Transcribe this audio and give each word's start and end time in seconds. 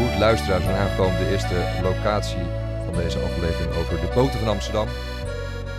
Goed, 0.00 0.18
luisteraars, 0.18 0.64
we 0.64 0.70
zijn 0.70 0.80
aangekomen 0.80 1.18
de 1.18 1.30
eerste 1.30 1.80
locatie 1.82 2.42
van 2.84 2.94
deze 2.94 3.18
aflevering 3.18 3.74
over 3.74 4.00
de 4.00 4.12
boten 4.14 4.38
van 4.38 4.48
Amsterdam. 4.48 4.86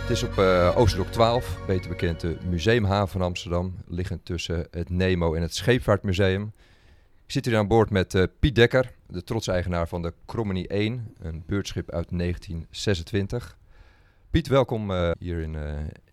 Het 0.00 0.10
is 0.10 0.22
op 0.22 0.38
uh, 0.38 0.72
Oosterdok 0.76 1.12
12, 1.12 1.58
beter 1.66 1.88
bekend 1.88 2.20
de 2.20 2.36
Museumhaven 2.48 3.08
van 3.08 3.22
Amsterdam, 3.22 3.74
liggend 3.86 4.24
tussen 4.24 4.66
het 4.70 4.90
Nemo 4.90 5.34
en 5.34 5.42
het 5.42 5.54
Scheepvaartmuseum. 5.54 6.52
Ik 7.24 7.32
zit 7.32 7.44
hier 7.44 7.56
aan 7.56 7.68
boord 7.68 7.90
met 7.90 8.14
uh, 8.14 8.24
Piet 8.40 8.54
Dekker, 8.54 8.92
de 9.06 9.24
trots-eigenaar 9.24 9.88
van 9.88 10.02
de 10.02 10.14
Cromony 10.26 10.64
1, 10.64 11.14
een 11.20 11.42
beurtschip 11.46 11.90
uit 11.90 12.08
1926. 12.10 13.58
Piet, 14.30 14.48
welkom 14.48 14.90
uh, 14.90 15.10
hier 15.18 15.40
in, 15.40 15.56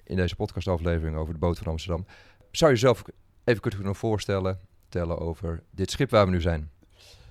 in 0.03 0.15
deze 0.15 0.35
podcastaflevering 0.35 1.17
over 1.17 1.33
de 1.33 1.39
boot 1.39 1.57
van 1.57 1.67
Amsterdam. 1.67 2.05
Zou 2.51 2.71
je 2.71 2.77
jezelf 2.77 3.03
even 3.43 3.61
kunnen 3.61 3.95
voorstellen, 3.95 4.59
vertellen 4.79 5.19
over 5.19 5.63
dit 5.71 5.91
schip 5.91 6.09
waar 6.09 6.25
we 6.25 6.31
nu 6.31 6.41
zijn? 6.41 6.69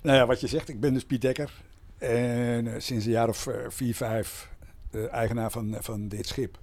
Nou 0.01 0.17
ja, 0.17 0.25
wat 0.25 0.39
je 0.39 0.47
zegt, 0.47 0.69
ik 0.69 0.79
ben 0.79 0.93
dus 0.93 1.05
Piet 1.05 1.21
Dekker. 1.21 1.61
En 1.97 2.65
uh, 2.65 2.73
sinds 2.77 3.05
een 3.05 3.11
jaar 3.11 3.29
of 3.29 3.47
uh, 3.47 3.55
vier, 3.67 3.95
vijf 3.95 4.49
de 4.91 5.07
eigenaar 5.07 5.51
van, 5.51 5.75
van 5.79 6.07
dit 6.07 6.27
schip. 6.27 6.59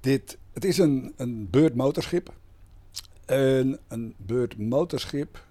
Dit, 0.00 0.38
het 0.52 0.64
is 0.64 0.78
een, 0.78 1.12
een 1.16 1.50
beurtmotorschip. 1.50 2.32
En 3.26 3.78
een 3.88 4.14
beurtmotorschip, 4.16 5.44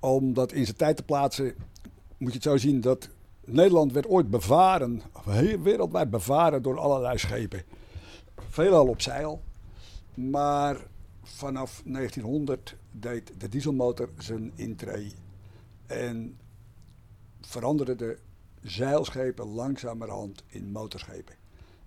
omdat 0.00 0.52
in 0.52 0.64
zijn 0.64 0.76
tijd 0.76 0.96
te 0.96 1.02
plaatsen, 1.02 1.54
moet 2.16 2.30
je 2.30 2.34
het 2.34 2.42
zo 2.42 2.56
zien 2.56 2.80
dat 2.80 3.08
Nederland 3.44 3.92
werd 3.92 4.06
ooit 4.06 4.30
bevaren, 4.30 5.02
wereldwijd 5.62 6.10
bevaren 6.10 6.62
door 6.62 6.78
allerlei 6.78 7.18
schepen. 7.18 7.62
Veelal 8.48 8.86
op 8.86 9.00
zeil. 9.00 9.42
Maar 10.14 10.76
vanaf 11.22 11.82
1900 11.84 12.76
deed 12.90 13.32
de 13.38 13.48
dieselmotor 13.48 14.08
zijn 14.18 14.52
intree 14.54 15.12
en 15.86 16.38
veranderden 17.40 17.98
de 17.98 18.18
zeilschepen 18.62 19.46
langzamerhand 19.46 20.42
in 20.46 20.70
motorschepen. 20.70 21.34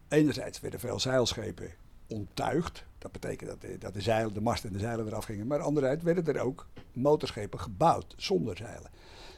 Enerzijds 0.07 0.59
werden 0.59 0.79
veel 0.79 0.99
zeilschepen 0.99 1.73
onttuigd. 2.07 2.85
Dat 2.97 3.11
betekent 3.11 3.49
dat 3.49 3.61
de, 3.61 3.77
dat 3.77 3.93
de, 3.93 4.01
zeilen, 4.01 4.33
de 4.33 4.41
mast 4.41 4.65
en 4.65 4.73
de 4.73 4.79
zeilen 4.79 5.07
eraf 5.07 5.25
gingen. 5.25 5.47
Maar 5.47 5.59
anderzijds 5.59 6.03
werden 6.03 6.35
er 6.35 6.41
ook 6.41 6.67
motorschepen 6.93 7.59
gebouwd 7.59 8.13
zonder 8.17 8.57
zeilen. 8.57 8.91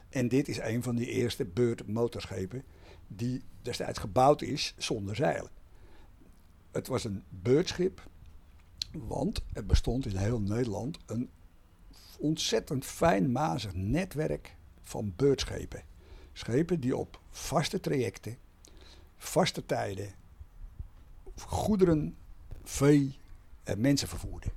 En 0.10 0.28
dit 0.28 0.48
is 0.48 0.58
een 0.60 0.84
van 0.84 0.96
die 0.96 1.08
eerste 1.08 1.46
beurtmotorschepen 1.46 2.64
die 3.08 3.44
destijds 3.62 4.00
gebouwd 4.00 4.42
is 4.42 4.74
zonder 4.78 5.16
zeilen. 5.16 5.50
Het 6.72 6.88
was 6.88 7.04
een 7.04 7.24
beurtschip, 7.30 8.10
want 8.92 9.42
er 9.54 9.66
bestond 9.66 10.06
in 10.06 10.16
heel 10.16 10.42
Nederland 10.42 10.98
een 11.06 11.30
ontzettend 12.18 12.86
fijnmazig 12.86 13.74
netwerk 13.74 14.56
van 14.82 15.14
beurtschepen. 15.16 15.84
Schepen 16.34 16.80
die 16.80 16.96
op 16.96 17.20
vaste 17.30 17.80
trajecten, 17.80 18.38
vaste 19.18 19.66
tijden, 19.66 20.14
goederen, 21.36 22.16
vee 22.64 23.18
en 23.64 23.82
mensen 23.82 24.08
vervoerden. 24.08 24.52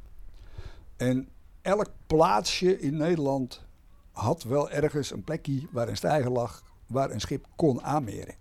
En 0.96 1.28
elk 1.62 1.90
plaatsje 2.06 2.80
in 2.80 2.96
Nederland 2.96 3.64
had 4.12 4.42
wel 4.42 4.70
ergens 4.70 5.10
een 5.10 5.24
plekje 5.24 5.66
waar 5.70 5.88
een 5.88 5.96
stijger 5.96 6.30
lag, 6.30 6.62
waar 6.86 7.10
een 7.10 7.20
schip 7.20 7.46
kon 7.56 7.82
aanmeren. 7.82 8.34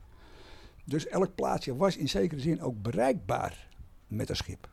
Dus 0.85 1.07
elk 1.07 1.35
plaatsje 1.35 1.75
was 1.75 1.97
in 1.97 2.09
zekere 2.09 2.41
zin 2.41 2.61
ook 2.61 2.81
bereikbaar 2.81 3.67
met 4.07 4.29
een 4.29 4.35
schip. 4.35 4.69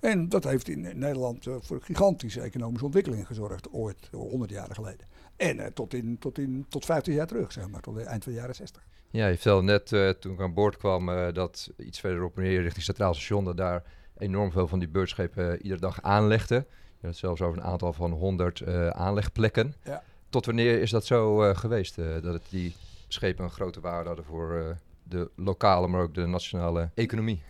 En 0.00 0.28
dat 0.28 0.44
heeft 0.44 0.68
in 0.68 0.80
Nederland 0.80 1.46
uh, 1.46 1.54
voor 1.60 1.82
gigantische 1.82 2.40
economische 2.40 2.84
ontwikkelingen 2.84 3.26
gezorgd, 3.26 3.72
ooit, 3.72 4.08
100 4.12 4.50
jaar 4.50 4.68
geleden. 4.74 5.06
En 5.36 5.56
uh, 5.56 5.66
tot, 5.66 5.94
in, 5.94 6.18
tot, 6.18 6.38
in, 6.38 6.66
tot 6.68 6.84
15 6.84 7.14
jaar 7.14 7.26
terug, 7.26 7.52
zeg 7.52 7.68
maar, 7.68 7.80
tot 7.80 7.96
het 7.96 8.06
eind 8.06 8.24
van 8.24 8.32
de 8.32 8.38
jaren 8.38 8.54
60. 8.54 8.86
Ja, 9.10 9.26
je 9.26 9.34
vertelde 9.34 9.62
net 9.62 9.92
uh, 9.92 10.08
toen 10.08 10.32
ik 10.32 10.40
aan 10.40 10.54
boord 10.54 10.76
kwam 10.76 11.32
dat 11.32 11.70
iets 11.76 12.00
verderop 12.00 12.36
neer 12.36 12.62
richting 12.62 12.84
Centraal 12.84 13.14
Station, 13.14 13.44
dat 13.44 13.56
daar 13.56 13.82
enorm 14.18 14.52
veel 14.52 14.68
van 14.68 14.78
die 14.78 14.88
beurtschepen 14.88 15.62
iedere 15.62 15.80
dag 15.80 16.02
aanlegden. 16.02 16.66
Je 17.00 17.06
had 17.06 17.16
zelfs 17.16 17.40
over 17.40 17.58
een 17.58 17.64
aantal 17.64 17.92
van 17.92 18.10
100 18.10 18.66
aanlegplekken. 18.92 19.74
Ja. 19.84 20.02
Tot 20.28 20.46
wanneer 20.46 20.80
is 20.80 20.90
dat 20.90 21.06
zo 21.06 21.54
geweest, 21.54 21.96
dat 21.96 22.22
het 22.32 22.42
die 22.50 22.74
schepen 23.08 23.44
een 23.44 23.50
grote 23.50 23.80
waarde 23.80 24.06
hadden 24.06 24.24
voor 24.24 24.76
de 25.02 25.30
lokale, 25.36 25.88
maar 25.88 26.00
ook 26.00 26.14
de 26.14 26.26
nationale 26.26 26.90
economie? 26.94 27.42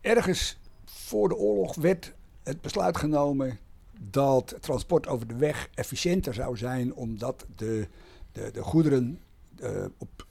Ergens 0.00 0.58
voor 0.86 1.28
de 1.28 1.36
oorlog 1.36 1.74
werd 1.74 2.14
het 2.42 2.60
besluit 2.60 2.96
genomen 2.96 3.58
dat 4.00 4.56
transport 4.60 5.06
over 5.06 5.26
de 5.26 5.36
weg 5.36 5.68
efficiënter 5.74 6.34
zou 6.34 6.56
zijn, 6.56 6.94
omdat 6.94 7.46
de, 7.56 7.88
de, 8.32 8.50
de 8.50 8.62
goederen 8.62 9.20
uh, 9.62 9.84
op 9.98 10.26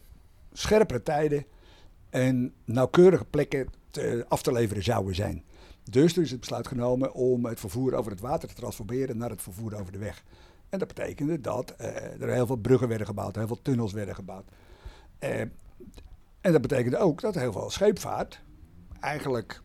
scherpere 0.53 1.03
tijden 1.03 1.45
en 2.09 2.53
nauwkeurige 2.65 3.25
plekken 3.25 3.67
af 4.27 4.41
te 4.41 4.51
leveren 4.51 4.83
zouden 4.83 5.15
zijn. 5.15 5.43
Dus 5.83 6.15
er 6.15 6.21
is 6.21 6.31
het 6.31 6.39
besluit 6.39 6.67
genomen 6.67 7.13
om 7.13 7.45
het 7.45 7.59
vervoer 7.59 7.93
over 7.93 8.11
het 8.11 8.19
water 8.19 8.47
te 8.47 8.55
transformeren 8.55 9.17
naar 9.17 9.29
het 9.29 9.41
vervoer 9.41 9.79
over 9.79 9.91
de 9.91 9.97
weg. 9.97 10.23
En 10.69 10.79
dat 10.79 10.87
betekende 10.87 11.41
dat 11.41 11.75
uh, 11.81 11.87
er 12.21 12.33
heel 12.33 12.45
veel 12.45 12.55
bruggen 12.55 12.87
werden 12.87 13.07
gebouwd, 13.07 13.35
heel 13.35 13.47
veel 13.47 13.61
tunnels 13.61 13.93
werden 13.93 14.15
gebouwd. 14.15 14.45
Uh, 15.19 15.39
en 16.41 16.51
dat 16.51 16.61
betekende 16.61 16.97
ook 16.97 17.21
dat 17.21 17.35
heel 17.35 17.51
veel 17.51 17.69
scheepvaart 17.69 18.41
eigenlijk 18.99 19.61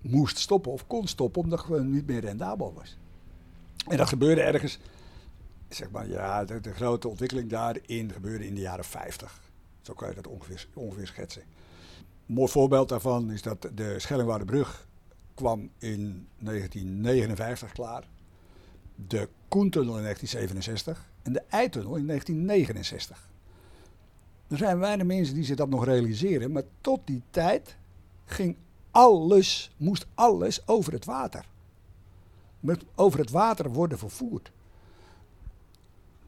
moest 0.00 0.38
stoppen 0.38 0.72
of 0.72 0.86
kon 0.86 1.06
stoppen 1.06 1.42
omdat 1.42 1.66
het 1.66 1.84
niet 1.84 2.06
meer 2.06 2.20
rendabel 2.20 2.72
was. 2.74 2.96
En 3.88 3.96
dat 3.96 4.08
gebeurde 4.08 4.40
ergens, 4.40 4.78
zeg 5.68 5.90
maar, 5.90 6.08
ja, 6.08 6.44
de, 6.44 6.72
grote 6.72 7.08
ontwikkeling 7.08 7.50
daarin 7.50 8.12
gebeurde 8.12 8.46
in 8.46 8.54
de 8.54 8.60
jaren 8.60 8.84
50. 8.84 9.40
Zo 9.82 9.94
kan 9.94 10.08
je 10.08 10.14
dat 10.14 10.26
ongeveer, 10.26 10.66
ongeveer 10.74 11.06
schetsen. 11.06 11.42
Een 12.26 12.34
mooi 12.34 12.50
voorbeeld 12.50 12.88
daarvan 12.88 13.30
is 13.30 13.42
dat 13.42 13.68
de 13.74 13.98
Schellingwoudebrug 13.98 14.86
kwam 15.34 15.70
in 15.78 16.28
1959 16.38 17.72
klaar. 17.72 18.08
De 19.08 19.28
Koentunnel 19.48 19.96
in 19.96 20.02
1967 20.02 21.10
en 21.22 21.32
de 21.32 21.42
Eitunnel 21.48 21.96
in 21.96 22.06
1969. 22.06 23.28
Er 24.48 24.56
zijn 24.56 24.78
weinig 24.78 25.06
mensen 25.06 25.34
die 25.34 25.44
zich 25.44 25.56
dat 25.56 25.68
nog 25.68 25.84
realiseren, 25.84 26.52
maar 26.52 26.62
tot 26.80 27.00
die 27.04 27.22
tijd 27.30 27.76
ging 28.24 28.56
alles, 28.90 29.70
moest 29.76 30.06
alles 30.14 30.68
over 30.68 30.92
het 30.92 31.04
water. 31.04 31.44
Met 32.60 32.84
over 32.94 33.18
het 33.18 33.30
water 33.30 33.72
worden 33.72 33.98
vervoerd. 33.98 34.52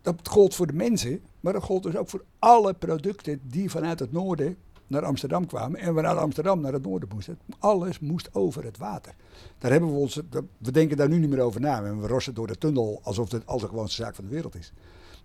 Dat 0.02 0.28
gold 0.28 0.54
voor 0.54 0.66
de 0.66 0.72
mensen, 0.72 1.20
maar 1.40 1.52
dat 1.52 1.62
gold 1.62 1.82
dus 1.82 1.96
ook 1.96 2.08
voor 2.08 2.24
alle 2.38 2.74
producten 2.74 3.40
die 3.42 3.70
vanuit 3.70 3.98
het 3.98 4.12
noorden 4.12 4.56
naar 4.86 5.04
Amsterdam 5.04 5.46
kwamen 5.46 5.80
en 5.80 5.94
vanuit 5.94 6.18
Amsterdam 6.18 6.60
naar 6.60 6.72
het 6.72 6.84
noorden 6.84 7.08
moesten. 7.12 7.38
Alles 7.58 7.98
moest 7.98 8.34
over 8.34 8.64
het 8.64 8.78
water. 8.78 9.14
Daar 9.58 9.70
hebben 9.70 9.92
we 9.92 9.96
ons, 9.96 10.20
we 10.58 10.70
denken 10.70 10.96
daar 10.96 11.08
nu 11.08 11.18
niet 11.18 11.30
meer 11.30 11.40
over 11.40 11.60
na. 11.60 11.84
En 11.84 12.00
we 12.00 12.06
rossen 12.06 12.34
door 12.34 12.46
de 12.46 12.58
tunnel 12.58 13.00
alsof 13.02 13.30
het 13.30 13.46
al 13.46 13.58
de 13.58 13.68
gewoonste 13.68 14.02
zaak 14.02 14.14
van 14.14 14.24
de 14.24 14.30
wereld 14.30 14.54
is. 14.54 14.72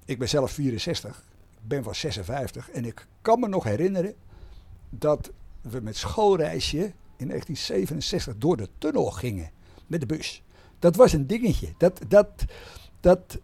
Ik 0.06 0.20
ben 0.20 0.30
zelf 0.30 0.52
64, 0.52 1.24
ik 1.62 1.68
ben 1.68 1.84
van 1.84 1.96
56 1.96 2.72
en 2.72 2.86
ik 2.86 3.08
kan 3.22 3.40
me 3.40 3.48
nog 3.48 3.64
herinneren 3.64 4.16
dat 4.90 5.32
we 5.62 5.80
met 5.80 5.98
schoolreisje 5.98 6.94
in 7.18 7.28
1967 7.28 8.38
door 8.38 8.58
de 8.58 8.70
tunnel 8.78 9.12
gingen 9.12 9.50
met 9.88 10.00
de 10.00 10.06
bus. 10.06 10.44
Dat 10.80 10.96
was 10.96 11.14
een 11.14 11.28
dingetje. 11.28 11.74
Dat, 11.78 12.00
dat, 12.08 12.46
dat, 13.00 13.40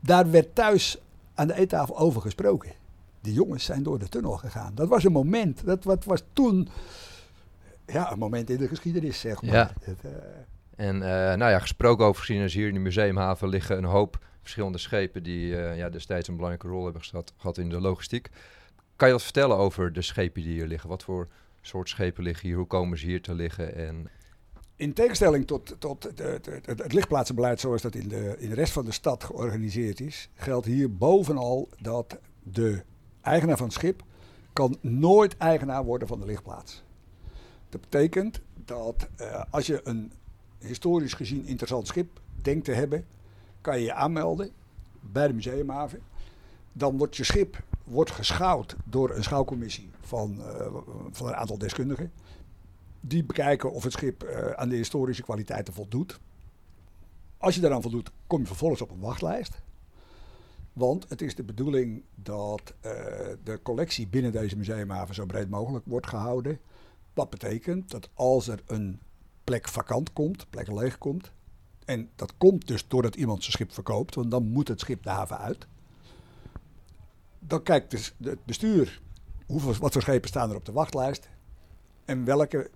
daar 0.00 0.30
werd 0.30 0.54
thuis 0.54 0.98
aan 1.34 1.46
de 1.46 1.54
eettafel 1.54 1.98
over 1.98 2.20
gesproken. 2.20 2.72
Die 3.20 3.32
jongens 3.32 3.64
zijn 3.64 3.82
door 3.82 3.98
de 3.98 4.08
tunnel 4.08 4.36
gegaan. 4.36 4.74
Dat 4.74 4.88
was 4.88 5.04
een 5.04 5.12
moment. 5.12 5.64
Dat 5.64 5.84
wat 5.84 6.04
was 6.04 6.22
toen 6.32 6.68
ja, 7.86 8.12
een 8.12 8.18
moment 8.18 8.50
in 8.50 8.56
de 8.56 8.68
geschiedenis, 8.68 9.20
zeg 9.20 9.42
maar. 9.42 9.54
Ja. 9.54 9.72
Het, 9.82 10.04
uh... 10.04 10.10
En 10.76 10.94
uh, 10.94 11.02
nou 11.02 11.50
ja, 11.50 11.58
gesproken 11.58 12.04
over 12.04 12.18
geschiedenis, 12.18 12.54
hier 12.54 12.68
in 12.68 12.74
de 12.74 12.80
museumhaven 12.80 13.48
liggen 13.48 13.78
een 13.78 13.84
hoop 13.84 14.18
verschillende 14.40 14.78
schepen 14.78 15.22
die 15.22 15.50
uh, 15.50 15.76
ja, 15.76 15.88
destijds 15.88 16.28
een 16.28 16.36
belangrijke 16.36 16.68
rol 16.68 16.84
hebben 16.84 17.02
gehad 17.36 17.58
in 17.58 17.68
de 17.68 17.80
logistiek. 17.80 18.28
Kan 18.96 19.08
je 19.08 19.14
wat 19.14 19.22
vertellen 19.22 19.56
over 19.56 19.92
de 19.92 20.02
schepen 20.02 20.42
die 20.42 20.52
hier 20.52 20.66
liggen? 20.66 20.88
Wat 20.88 21.02
voor 21.02 21.28
soort 21.60 21.88
schepen 21.88 22.22
liggen 22.22 22.48
hier? 22.48 22.56
Hoe 22.56 22.66
komen 22.66 22.98
ze 22.98 23.06
hier 23.06 23.22
te 23.22 23.34
liggen? 23.34 23.74
En... 23.74 24.10
In 24.76 24.92
tegenstelling 24.92 25.46
tot, 25.46 25.76
tot 25.78 26.02
de, 26.02 26.38
de, 26.42 26.60
het 26.64 26.92
lichtplaatsenbeleid 26.92 27.60
zoals 27.60 27.82
dat 27.82 27.94
in 27.94 28.08
de, 28.08 28.36
in 28.38 28.48
de 28.48 28.54
rest 28.54 28.72
van 28.72 28.84
de 28.84 28.92
stad 28.92 29.24
georganiseerd 29.24 30.00
is, 30.00 30.28
geldt 30.34 30.66
hier 30.66 30.96
bovenal 30.96 31.68
dat 31.78 32.18
de 32.42 32.82
eigenaar 33.20 33.56
van 33.56 33.66
het 33.66 33.74
schip 33.74 34.02
kan 34.52 34.76
nooit 34.80 35.36
eigenaar 35.36 35.84
worden 35.84 36.08
van 36.08 36.20
de 36.20 36.26
lichtplaats. 36.26 36.82
Dat 37.68 37.80
betekent 37.80 38.40
dat 38.64 39.08
uh, 39.20 39.42
als 39.50 39.66
je 39.66 39.80
een 39.84 40.12
historisch 40.58 41.14
gezien 41.14 41.46
interessant 41.46 41.86
schip 41.86 42.20
denkt 42.42 42.64
te 42.64 42.72
hebben, 42.72 43.06
kan 43.60 43.78
je 43.78 43.84
je 43.84 43.94
aanmelden 43.94 44.50
bij 45.00 45.26
de 45.26 45.32
museumhaven. 45.32 46.00
Dan 46.72 46.98
wordt 46.98 47.16
je 47.16 47.24
schip 47.24 47.62
wordt 47.90 48.10
geschouwd 48.10 48.76
door 48.84 49.10
een 49.10 49.22
schouwcommissie 49.22 49.90
van, 50.00 50.38
uh, 50.38 50.76
van 51.10 51.26
een 51.26 51.34
aantal 51.34 51.58
deskundigen. 51.58 52.12
Die 53.00 53.24
bekijken 53.24 53.72
of 53.72 53.82
het 53.82 53.92
schip 53.92 54.24
uh, 54.24 54.50
aan 54.50 54.68
de 54.68 54.76
historische 54.76 55.22
kwaliteiten 55.22 55.74
voldoet. 55.74 56.20
Als 57.38 57.54
je 57.54 57.60
daaraan 57.60 57.82
voldoet, 57.82 58.10
kom 58.26 58.40
je 58.40 58.46
vervolgens 58.46 58.80
op 58.80 58.90
een 58.90 59.00
wachtlijst. 59.00 59.62
Want 60.72 61.08
het 61.08 61.22
is 61.22 61.34
de 61.34 61.42
bedoeling 61.42 62.02
dat 62.14 62.74
uh, 62.76 62.92
de 63.44 63.60
collectie 63.62 64.08
binnen 64.08 64.32
deze 64.32 64.56
museumhaven 64.56 65.14
zo 65.14 65.26
breed 65.26 65.50
mogelijk 65.50 65.84
wordt 65.86 66.06
gehouden. 66.06 66.58
Wat 67.14 67.30
betekent 67.30 67.90
dat 67.90 68.08
als 68.14 68.48
er 68.48 68.62
een 68.66 69.00
plek 69.44 69.68
vakant 69.68 70.12
komt, 70.12 70.50
plek 70.50 70.70
leeg 70.70 70.98
komt. 70.98 71.32
En 71.84 72.10
dat 72.16 72.34
komt 72.38 72.66
dus 72.66 72.88
doordat 72.88 73.14
iemand 73.14 73.40
zijn 73.40 73.52
schip 73.52 73.72
verkoopt, 73.72 74.14
want 74.14 74.30
dan 74.30 74.48
moet 74.48 74.68
het 74.68 74.80
schip 74.80 75.02
de 75.02 75.10
haven 75.10 75.38
uit. 75.38 75.66
Dan 77.40 77.62
kijkt 77.62 77.90
dus 77.90 78.14
het 78.22 78.44
bestuur 78.44 79.00
hoeveel, 79.46 79.74
wat 79.74 79.92
voor 79.92 80.02
schepen 80.02 80.28
staan 80.28 80.50
er 80.50 80.56
op 80.56 80.64
de 80.64 80.72
wachtlijst. 80.72 81.28
En 82.04 82.24
welke 82.24 82.70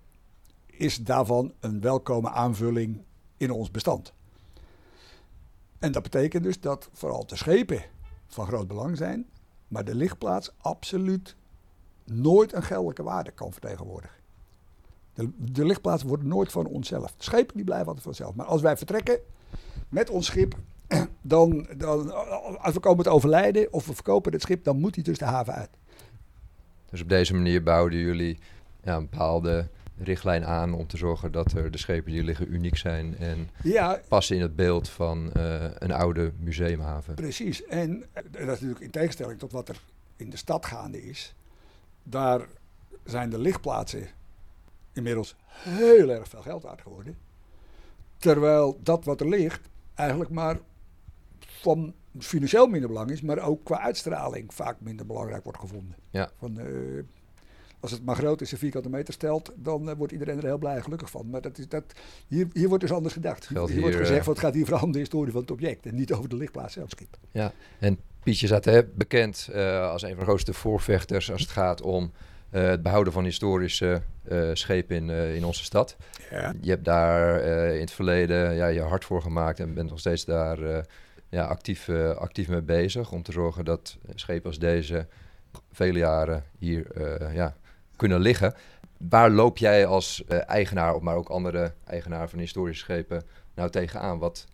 is 0.65 0.97
daarvan 0.97 1.53
een 1.59 1.81
welkome 1.81 2.29
aanvulling 2.29 3.01
in 3.37 3.51
ons 3.51 3.71
bestand. 3.71 4.13
En 5.79 5.91
dat 5.91 6.03
betekent 6.03 6.43
dus 6.43 6.59
dat 6.59 6.89
vooral 6.93 7.25
de 7.25 7.35
schepen 7.35 7.81
van 8.27 8.47
groot 8.47 8.67
belang 8.67 8.97
zijn, 8.97 9.29
maar 9.67 9.85
de 9.85 9.95
lichtplaats 9.95 10.51
absoluut 10.57 11.35
nooit 12.03 12.53
een 12.53 12.63
geldelijke 12.63 13.03
waarde 13.03 13.31
kan 13.31 13.51
vertegenwoordigen. 13.51 14.15
De, 15.13 15.31
de 15.37 15.65
lichtplaats 15.65 16.03
wordt 16.03 16.23
nooit 16.23 16.51
van 16.51 16.65
onszelf. 16.65 17.15
De 17.17 17.23
schepen 17.23 17.55
die 17.55 17.65
blijven 17.65 17.87
altijd 17.87 18.05
vanzelf. 18.05 18.35
Maar 18.35 18.45
als 18.45 18.61
wij 18.61 18.77
vertrekken 18.77 19.19
met 19.89 20.09
ons 20.09 20.25
schip, 20.25 20.57
dan, 21.21 21.67
dan, 21.77 22.13
als 22.61 22.73
we 22.73 22.79
komen 22.79 23.03
te 23.03 23.09
overlijden 23.09 23.73
of 23.73 23.85
we 23.85 23.93
verkopen 23.93 24.31
het 24.31 24.41
schip, 24.41 24.63
dan 24.63 24.79
moet 24.79 24.95
hij 24.95 25.03
dus 25.03 25.17
de 25.17 25.25
haven 25.25 25.53
uit. 25.53 25.69
Dus 26.89 27.01
op 27.01 27.09
deze 27.09 27.33
manier 27.33 27.63
bouwden 27.63 27.99
jullie 27.99 28.37
ja, 28.83 28.95
een 28.95 29.09
bepaalde 29.09 29.67
richtlijn 29.97 30.45
aan 30.45 30.73
om 30.73 30.87
te 30.87 30.97
zorgen 30.97 31.31
dat 31.31 31.51
er 31.51 31.71
de 31.71 31.77
schepen 31.77 32.11
die 32.11 32.23
liggen 32.23 32.53
uniek 32.53 32.77
zijn 32.77 33.17
en 33.17 33.49
ja, 33.63 34.01
passen 34.07 34.35
in 34.35 34.41
het 34.41 34.55
beeld 34.55 34.89
van 34.89 35.31
uh, 35.37 35.63
een 35.73 35.91
oude 35.91 36.31
museumhaven. 36.39 37.15
Precies, 37.15 37.63
en 37.63 38.05
dat 38.13 38.41
is 38.41 38.45
natuurlijk 38.45 38.79
in 38.79 38.91
tegenstelling 38.91 39.39
tot 39.39 39.51
wat 39.51 39.69
er 39.69 39.79
in 40.15 40.29
de 40.29 40.37
stad 40.37 40.65
gaande 40.65 41.03
is. 41.03 41.35
Daar 42.03 42.47
zijn 43.03 43.29
de 43.29 43.39
lichtplaatsen 43.39 44.07
inmiddels 44.93 45.35
heel 45.47 46.09
erg 46.09 46.27
veel 46.27 46.41
geld 46.41 46.63
waard 46.63 46.81
geworden. 46.81 47.17
Terwijl 48.17 48.79
dat 48.83 49.05
wat 49.05 49.19
er 49.21 49.29
ligt 49.29 49.69
eigenlijk 49.93 50.29
maar 50.29 50.57
van 51.65 51.93
financieel 52.19 52.67
minder 52.67 52.89
belang 52.89 53.11
is, 53.11 53.21
maar 53.21 53.39
ook 53.39 53.63
qua 53.63 53.79
uitstraling 53.79 54.53
vaak 54.53 54.75
minder 54.79 55.05
belangrijk 55.05 55.43
wordt 55.43 55.59
gevonden. 55.59 55.95
Ja. 56.09 56.29
Van, 56.39 56.59
uh, 56.59 57.03
als 57.79 57.91
het 57.91 58.05
maar 58.05 58.15
groot 58.15 58.41
is, 58.41 58.51
een 58.51 58.57
vierkante 58.57 58.89
meter 58.89 59.13
stelt, 59.13 59.51
dan 59.55 59.89
uh, 59.89 59.95
wordt 59.97 60.13
iedereen 60.13 60.37
er 60.37 60.43
heel 60.43 60.57
blij 60.57 60.75
en 60.75 60.83
gelukkig 60.83 61.09
van. 61.09 61.29
Maar 61.29 61.41
dat 61.41 61.57
is, 61.57 61.67
dat, 61.67 61.83
hier, 62.27 62.47
hier 62.53 62.67
wordt 62.67 62.83
dus 62.83 62.91
anders 62.91 63.13
gedacht. 63.13 63.47
hier, 63.47 63.67
hier, 63.67 63.81
wordt 63.81 63.95
gezegd, 63.95 64.21
uh, 64.21 64.27
het 64.27 64.39
gaat 64.39 64.53
hier 64.53 64.65
vooral 64.65 64.83
om 64.83 64.91
de 64.91 64.99
historie 64.99 65.31
van 65.31 65.41
het 65.41 65.51
object 65.51 65.85
en 65.85 65.95
niet 65.95 66.13
over 66.13 66.29
de 66.29 66.35
lichtplaats 66.35 66.73
zelf 66.73 66.89
schip. 66.89 67.17
Ja, 67.31 67.51
en 67.79 67.99
Pietje 68.23 68.47
staat 68.47 68.65
hè, 68.65 68.83
bekend 68.83 69.49
als 69.81 70.01
een 70.01 70.09
van 70.09 70.19
de 70.19 70.25
grootste 70.25 70.53
voorvechters 70.53 71.31
als 71.31 71.41
het 71.41 71.49
gaat 71.49 71.81
om 71.81 72.11
het 72.49 72.81
behouden 72.81 73.13
van 73.13 73.23
historische 73.23 74.01
schepen 74.53 74.95
in, 74.95 75.09
in 75.09 75.45
onze 75.45 75.63
stad. 75.63 75.95
Ja. 76.31 76.53
Je 76.61 76.69
hebt 76.69 76.85
daar 76.85 77.41
in 77.73 77.79
het 77.79 77.91
verleden 77.91 78.55
ja, 78.55 78.67
je 78.67 78.81
hart 78.81 79.05
voor 79.05 79.21
gemaakt 79.21 79.59
en 79.59 79.73
bent 79.73 79.89
nog 79.89 79.99
steeds 79.99 80.25
daar 80.25 80.85
ja, 81.35 81.45
actief, 81.45 81.87
uh, 81.87 82.09
actief 82.09 82.47
mee 82.47 82.61
bezig. 82.61 83.11
Om 83.11 83.23
te 83.23 83.31
zorgen 83.31 83.65
dat 83.65 83.97
schepen 84.13 84.45
als 84.45 84.59
deze 84.59 85.07
vele 85.71 85.99
jaren 85.99 86.43
hier 86.57 86.87
uh, 86.97 87.35
ja, 87.35 87.55
kunnen 87.95 88.19
liggen. 88.19 88.53
Waar 88.97 89.31
loop 89.31 89.57
jij 89.57 89.85
als 89.85 90.23
uh, 90.29 90.49
eigenaar, 90.49 91.03
maar 91.03 91.15
ook 91.15 91.29
andere 91.29 91.73
eigenaar 91.85 92.29
van 92.29 92.39
historische 92.39 92.83
schepen, 92.83 93.23
nou 93.55 93.69
tegenaan? 93.69 94.19
Wat, 94.19 94.45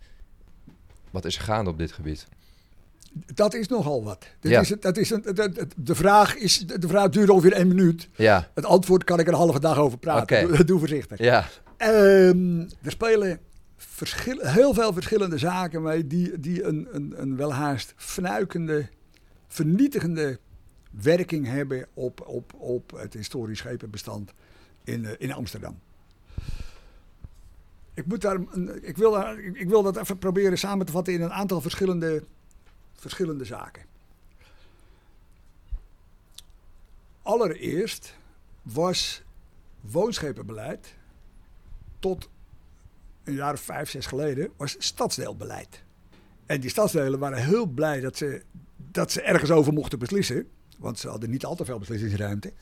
wat 1.10 1.24
is 1.24 1.36
er 1.36 1.42
gaande 1.42 1.70
op 1.70 1.78
dit 1.78 1.92
gebied? 1.92 2.26
Dat 3.34 3.54
is 3.54 3.68
nogal 3.68 4.04
wat. 4.04 4.26
ja. 4.40 4.60
is, 4.60 4.68
dat 4.68 4.96
is 4.96 5.10
een, 5.10 5.22
de, 5.22 5.68
de, 5.76 5.94
vraag 5.94 6.36
is, 6.36 6.58
de 6.58 6.88
vraag 6.88 7.08
duurt 7.08 7.30
ongeveer 7.30 7.52
één 7.52 7.68
minuut. 7.68 8.08
Ja. 8.16 8.48
Het 8.54 8.64
antwoord 8.64 9.04
kan 9.04 9.18
ik 9.18 9.26
een 9.26 9.34
halve 9.34 9.60
dag 9.60 9.78
over 9.78 9.98
praten. 9.98 10.22
Okay. 10.22 10.46
Doe, 10.46 10.64
doe 10.64 10.78
voorzichtig. 10.78 11.18
Ja. 11.18 11.48
Um, 11.78 12.60
er 12.82 12.90
spelen 12.90 13.40
verschil, 13.88 14.38
heel 14.38 14.74
veel 14.74 14.92
verschillende 14.92 15.38
zaken 15.38 15.82
mee 15.82 16.06
die, 16.06 16.40
die 16.40 16.62
een, 16.64 16.88
een, 16.92 17.14
een 17.16 17.36
welhaast 17.36 17.94
fnuikende, 17.96 18.88
vernietigende 19.48 20.38
werking 20.90 21.46
hebben 21.46 21.86
op, 21.94 22.26
op, 22.26 22.54
op 22.54 22.90
het 22.90 23.14
historisch 23.14 23.58
schepenbestand 23.58 24.32
in, 24.84 25.02
uh, 25.02 25.10
in 25.18 25.32
Amsterdam. 25.32 25.78
Ik, 27.94 28.06
moet 28.06 28.20
daar, 28.20 28.40
ik, 28.82 28.96
wil 28.96 29.10
daar, 29.10 29.38
ik 29.38 29.68
wil 29.68 29.82
dat 29.82 29.96
even 29.96 30.18
proberen 30.18 30.58
samen 30.58 30.86
te 30.86 30.92
vatten 30.92 31.12
in 31.14 31.22
een 31.22 31.32
aantal 31.32 31.60
verschillende, 31.60 32.24
verschillende 32.92 33.44
zaken. 33.44 33.82
Allereerst 37.22 38.14
was 38.62 39.22
woonschepenbeleid 39.80 40.94
tot 41.98 42.28
een 43.24 43.34
jaar 43.34 43.52
of 43.52 43.60
vijf, 43.60 43.90
zes 43.90 44.06
geleden, 44.06 44.50
was 44.56 44.76
stadsdeelbeleid. 44.78 45.82
En 46.46 46.60
die 46.60 46.70
stadsdelen 46.70 47.18
waren 47.18 47.44
heel 47.44 47.66
blij 47.66 48.00
dat 48.00 48.16
ze, 48.16 48.42
dat 48.76 49.12
ze 49.12 49.22
ergens 49.22 49.50
over 49.50 49.72
mochten 49.72 49.98
beslissen. 49.98 50.48
Want 50.78 50.98
ze 50.98 51.08
hadden 51.08 51.30
niet 51.30 51.44
al 51.44 51.54
te 51.54 51.64
veel 51.64 51.78
beslissingsruimte. 51.78 52.52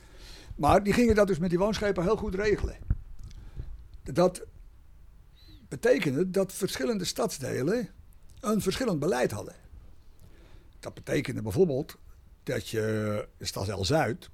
Maar 0.57 0.83
die 0.83 0.93
gingen 0.93 1.15
dat 1.15 1.27
dus 1.27 1.39
met 1.39 1.51
die 1.51 1.59
woonschepen 1.59 2.03
heel 2.03 2.17
goed 2.17 2.35
regelen. 2.35 2.77
Dat 4.03 4.47
betekende 5.69 6.31
dat 6.31 6.53
verschillende 6.53 7.05
stadsdelen 7.05 7.89
een 8.41 8.61
verschillend 8.61 8.99
beleid 8.99 9.31
hadden. 9.31 9.55
Dat 10.79 10.95
betekende 10.95 11.43
bijvoorbeeld 11.43 11.97
dat 12.43 12.69
je 12.69 13.29
in 13.37 13.47
Stadsdeel 13.47 13.85
Zuid, 13.85 14.31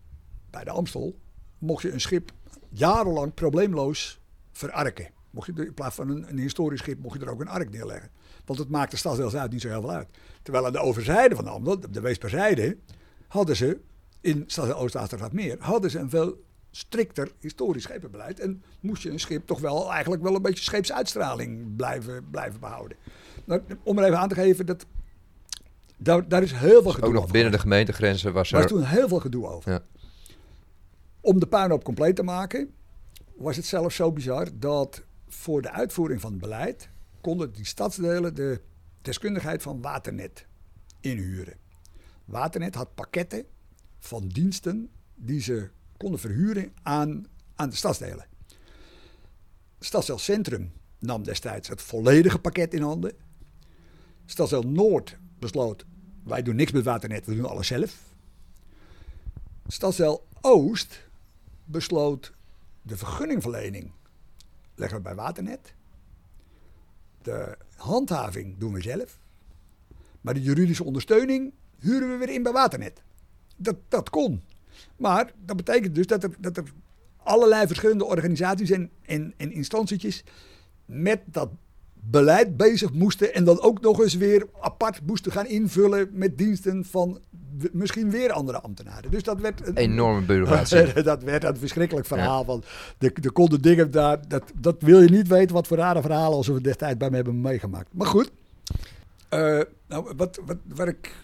bij 0.50 0.64
de 0.64 0.70
Amstel, 0.70 1.19
mocht 1.58 1.82
je 1.82 1.93
een 1.93 2.00
schip 2.00 2.32
jarenlang 2.69 3.34
probleemloos 3.34 4.20
verarken. 4.52 5.11
Mocht 5.36 5.56
je 5.56 5.66
in 5.66 5.74
plaats 5.74 5.94
van 5.94 6.08
een, 6.08 6.28
een, 6.28 6.38
historisch 6.38 6.80
schip, 6.80 6.98
mocht 6.98 7.18
je 7.18 7.24
er 7.24 7.30
ook 7.30 7.40
een 7.40 7.48
ark 7.48 7.70
neerleggen. 7.70 8.10
Want 8.44 8.58
het 8.58 8.68
maakte 8.68 8.96
stadsdeel 8.96 9.30
Zuid 9.30 9.50
niet 9.50 9.60
zo 9.60 9.68
heel 9.68 9.80
veel 9.80 9.90
uit. 9.90 10.08
Terwijl 10.42 10.66
aan 10.66 10.72
de 10.72 10.78
overzijde 10.78 11.34
van 11.34 11.44
de 11.44 11.50
Amstel, 11.50 11.80
de 11.90 12.00
Weesperzijde, 12.00 12.76
hadden 13.28 13.56
ze 13.56 13.80
in 14.20 14.44
stadsdeel 14.46 15.28
meer, 15.32 15.56
hadden 15.58 15.90
ze 15.90 15.98
een 15.98 16.10
veel 16.10 16.44
strikter 16.70 17.32
historisch 17.40 17.82
schepenbeleid. 17.82 18.40
En 18.40 18.62
moest 18.80 19.02
je 19.02 19.10
een 19.10 19.20
schip 19.20 19.46
toch 19.46 19.60
wel 19.60 19.92
eigenlijk 19.92 20.22
wel 20.22 20.34
een 20.34 20.42
beetje 20.42 20.64
scheepsuitstraling 20.64 21.76
blijven, 21.76 22.30
blijven 22.30 22.60
behouden. 22.60 22.96
Nou, 23.44 23.62
om 23.82 23.98
er 23.98 24.04
even 24.04 24.18
aan 24.18 24.28
te 24.28 24.34
geven, 24.34 24.66
dat, 24.66 24.86
daar, 25.96 26.28
daar 26.28 26.42
is 26.42 26.52
heel 26.52 26.82
veel 26.82 26.92
gedoe 26.92 27.08
Ook 27.08 27.14
nog 27.14 27.30
binnen 27.30 27.52
de 27.52 27.58
gemeentegrenzen 27.58 28.32
was 28.32 28.52
er... 28.52 28.58
was 28.58 28.66
toen 28.66 28.82
heel 28.82 29.08
veel 29.08 29.20
gedoe 29.20 29.46
over. 29.46 29.72
Ja. 29.72 29.82
Om 31.20 31.40
de 31.40 31.46
puinhoop 31.46 31.84
compleet 31.84 32.16
te 32.16 32.22
maken, 32.22 32.70
was 33.36 33.56
het 33.56 33.64
zelfs 33.64 33.96
zo 33.96 34.12
bizar 34.12 34.48
dat 34.55 35.02
voor 35.36 35.62
de 35.62 35.70
uitvoering 35.70 36.20
van 36.20 36.31
het 36.31 36.40
beleid 36.40 36.88
konden 37.20 37.52
die 37.52 37.64
stadsdelen 37.64 38.34
de 38.34 38.60
deskundigheid 39.02 39.62
van 39.62 39.81
Waternet 39.81 40.46
inhuren. 41.00 41.56
Waternet 42.24 42.74
had 42.74 42.94
pakketten 42.94 43.44
van 43.98 44.28
diensten 44.28 44.90
die 45.14 45.40
ze 45.40 45.70
konden 45.96 46.20
verhuren 46.20 46.72
aan, 46.82 47.26
aan 47.55 47.70
de 47.70 47.76
stadsdelen. 47.76 48.26
Stadsdeel 49.81 50.19
Centrum 50.19 50.72
nam 50.98 51.22
destijds 51.22 51.69
het 51.69 51.82
volledige 51.82 52.38
pakket 52.38 52.74
in 52.74 52.82
handen. 52.82 53.12
Stadsdeel 54.24 54.62
Noord 54.62 55.19
besloot, 55.38 55.84
wij 56.24 56.43
doen 56.43 56.56
niks 56.56 56.72
met 56.72 56.84
Waternet, 56.84 57.26
we 57.26 57.36
doen 57.36 57.48
alles 57.48 57.66
zelf. 57.66 58.14
Stadsdeel 59.66 60.26
Oost 60.40 61.08
besloot 61.64 62.32
de 62.82 62.96
vergunningverlening 62.96 63.93
leggen 64.76 64.98
we 64.98 65.04
bij 65.04 65.14
Waternet. 65.14 65.74
De 67.22 67.56
handhaving 67.76 68.58
doen 68.58 68.72
we 68.72 68.82
zelf. 68.82 69.18
Maar 70.20 70.34
de 70.34 70.42
juridische 70.42 70.84
ondersteuning 70.84 71.52
huren 71.78 72.10
we 72.10 72.16
weer 72.16 72.34
in 72.34 72.42
bij 72.42 72.52
Waternet. 72.52 73.02
Dat, 73.56 73.76
dat 73.88 74.10
kon. 74.10 74.42
Maar 74.96 75.32
dat 75.44 75.56
betekent 75.56 75.94
dus 75.94 76.06
dat 76.06 76.22
er, 76.22 76.30
dat 76.38 76.56
er 76.56 76.72
allerlei 77.16 77.66
verschillende 77.66 78.04
organisaties 78.04 78.70
en, 78.70 78.90
en, 79.02 79.34
en 79.36 79.52
instantietjes 79.52 80.24
met 80.84 81.20
dat 81.24 81.50
beleid 81.94 82.56
bezig 82.56 82.92
moesten. 82.92 83.34
En 83.34 83.44
dan 83.44 83.60
ook 83.60 83.80
nog 83.80 84.00
eens 84.00 84.14
weer 84.14 84.46
apart 84.60 85.06
moesten 85.06 85.32
gaan 85.32 85.46
invullen 85.46 86.08
met 86.12 86.38
diensten 86.38 86.84
van 86.84 87.20
misschien 87.72 88.10
weer 88.10 88.32
andere 88.32 88.60
ambtenaren. 88.60 89.10
Dus 89.10 89.22
dat 89.22 89.41
werd 89.41 89.67
een 89.67 89.77
enorme 89.77 90.20
bureaucratie. 90.27 91.03
dat 91.03 91.22
werd 91.22 91.44
een 91.44 91.56
verschrikkelijk 91.56 92.06
verhaal. 92.06 92.44
Van 92.44 92.63
de, 92.98 93.13
de 93.20 93.31
konden 93.31 93.63
dingen 93.63 93.91
daar, 93.91 94.29
dat, 94.29 94.43
dat 94.55 94.77
wil 94.79 95.01
je 95.01 95.10
niet 95.10 95.29
weten 95.29 95.55
wat 95.55 95.67
voor 95.67 95.77
rare 95.77 96.01
verhalen 96.01 96.36
als 96.36 96.46
we 96.46 96.60
destijds 96.60 96.96
bij 96.96 97.10
me 97.10 97.17
hebben 97.17 97.41
meegemaakt. 97.41 97.89
Maar 97.93 98.06
goed, 98.06 98.31
uh, 99.31 99.60
nou, 99.86 100.13
wat, 100.17 100.41
wat, 100.46 100.56
wat, 100.75 100.89
ik, 100.89 101.15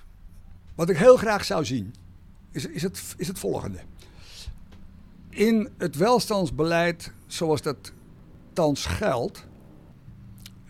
wat 0.75 0.89
ik 0.89 0.97
heel 0.97 1.17
graag 1.17 1.45
zou 1.45 1.65
zien, 1.65 1.95
is, 2.51 2.67
is, 2.67 2.83
het, 2.83 3.15
is 3.17 3.29
het 3.29 3.39
volgende. 3.39 3.79
In 5.29 5.69
het 5.79 5.97
welstandsbeleid 5.97 7.13
zoals 7.27 7.63
dat 7.63 7.93
thans 8.53 8.87
geldt, 8.87 9.47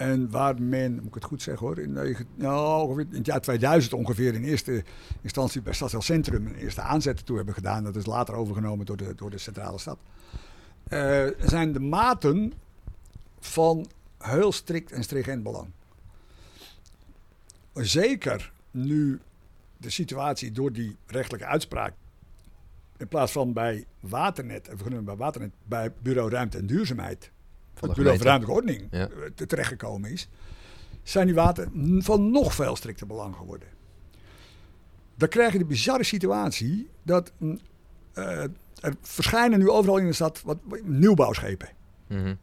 En 0.03 0.31
waar 0.31 0.63
men, 0.63 0.95
moet 0.95 1.07
ik 1.07 1.15
het 1.15 1.25
goed 1.25 1.43
zeggen 1.43 1.67
hoor, 1.67 1.79
in, 1.79 1.93
nou, 2.35 2.83
ongeveer 2.89 3.07
in 3.11 3.17
het 3.17 3.27
jaar 3.27 3.41
2000 3.41 3.93
ongeveer 3.93 4.35
in 4.35 4.45
eerste 4.45 4.85
instantie 5.21 5.63
bij 5.63 5.73
Stadsel 5.73 6.03
Centrum 6.03 6.47
een 6.47 6.55
eerste 6.55 6.81
aanzet 6.81 7.27
toe 7.27 7.37
hebben 7.37 7.55
gedaan. 7.55 7.85
Dat 7.85 7.97
is 7.97 8.07
later 8.07 8.35
overgenomen 8.35 8.87
door 8.87 8.97
de, 8.97 9.15
door 9.15 9.31
de 9.31 9.39
centrale 9.39 9.79
stad. 9.79 9.99
Eh, 10.89 11.27
zijn 11.39 11.73
de 11.73 11.81
maten 11.81 12.53
van 13.41 13.87
heel 14.19 14.53
strikt 14.53 14.93
en 14.93 15.03
stringent 15.03 15.43
belang. 15.43 15.69
Zeker 17.75 18.53
nu 18.71 19.21
de 19.77 19.91
situatie 19.91 20.53
door 20.53 20.73
die 20.73 20.97
rechtelijke 21.07 21.47
uitspraak 21.47 21.95
in 22.97 23.09
plaats 23.09 23.33
van 23.33 23.53
bij 23.53 23.85
Waternet, 24.01 24.71
genoemd 24.83 25.05
bij 25.05 25.17
Waternet, 25.17 25.53
bij 25.65 25.93
Bureau 26.03 26.31
Ruimte 26.31 26.59
en 26.59 26.67
Duurzaamheid, 26.67 27.31
Van 27.75 27.89
het 27.89 27.97
de 27.99 28.03
Bureau 28.03 28.19
gemeente. 28.19 28.25
Ruimtelijke 28.25 28.53
Ordening, 28.53 28.89
Ja. 28.91 29.09
eh, 29.25 29.31
te- 29.35 29.47
terechtgekomen 29.47 30.11
is, 30.11 30.29
zijn 31.03 31.27
die 31.27 31.35
water 31.35 31.69
van 31.99 32.31
nog 32.31 32.55
veel 32.55 32.77
strikter 32.77 33.07
belang 33.07 33.37
geworden. 33.37 33.69
Dan 35.15 35.29
krijg 35.29 35.53
je 35.53 35.59
de 35.59 35.65
bizarre 35.65 36.05
situatie 36.05 36.89
dat 37.03 37.33
mm, 37.39 37.59
eh, 38.13 38.43
er 38.81 38.95
verschijnen 39.01 39.59
nu 39.59 39.71
overal 39.71 39.97
in 39.99 40.07
de 40.07 40.13
stad 40.13 40.43
wat, 40.43 40.59
nieuwbouwschepen. 40.83 41.69
Mhm. 42.07 42.35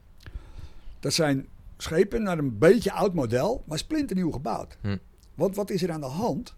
Dat 0.99 1.13
zijn 1.13 1.47
schepen 1.77 2.23
naar 2.23 2.37
een 2.37 2.57
beetje 2.57 2.91
oud 2.91 3.13
model, 3.13 3.63
maar 3.67 3.77
splinternieuw 3.77 4.31
gebouwd. 4.31 4.77
Hm. 4.81 4.97
Want 5.35 5.55
wat 5.55 5.69
is 5.69 5.83
er 5.83 5.91
aan 5.91 5.99
de 6.01 6.05
hand? 6.07 6.55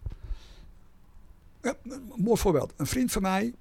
Ja, 1.62 1.74
een 1.84 2.12
mooi 2.16 2.40
voorbeeld. 2.40 2.72
Een 2.76 2.86
vriend 2.86 3.12
van 3.12 3.22
mij 3.22 3.54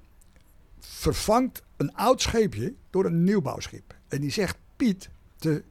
vervangt 0.80 1.64
een 1.78 1.94
oud 1.96 2.22
scheepje 2.22 2.74
door 2.90 3.06
een 3.06 3.24
nieuwbouwschip. 3.24 3.96
En 4.08 4.22
die 4.22 4.32
zegt, 4.32 4.58
Piet, 4.82 5.10
de 5.38 5.64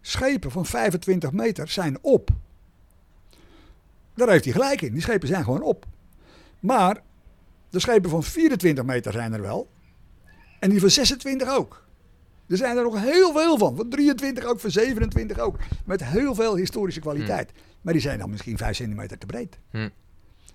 schepen 0.00 0.50
van 0.50 0.66
25 0.66 1.32
meter 1.32 1.68
zijn 1.68 1.98
op. 2.00 2.30
Daar 4.14 4.28
heeft 4.28 4.44
hij 4.44 4.52
gelijk 4.52 4.82
in. 4.82 4.92
Die 4.92 5.02
schepen 5.02 5.28
zijn 5.28 5.44
gewoon 5.44 5.62
op. 5.62 5.86
Maar 6.60 7.02
de 7.70 7.80
schepen 7.80 8.10
van 8.10 8.22
24 8.22 8.84
meter 8.84 9.12
zijn 9.12 9.32
er 9.32 9.40
wel. 9.40 9.70
En 10.60 10.70
die 10.70 10.80
van 10.80 10.90
26 10.90 11.48
ook. 11.48 11.86
Er 12.46 12.56
zijn 12.56 12.76
er 12.76 12.82
nog 12.82 13.00
heel 13.00 13.32
veel 13.32 13.58
van. 13.58 13.76
Van 13.76 13.88
23 13.88 14.44
ook, 14.44 14.60
van 14.60 14.70
27 14.70 15.38
ook. 15.38 15.56
Met 15.84 16.04
heel 16.04 16.34
veel 16.34 16.56
historische 16.56 17.00
kwaliteit. 17.00 17.52
Maar 17.80 17.92
die 17.92 18.02
zijn 18.02 18.18
dan 18.18 18.30
misschien 18.30 18.56
5 18.56 18.76
centimeter 18.76 19.18
te 19.18 19.26
breed. 19.26 19.58
Hm. 19.70 19.88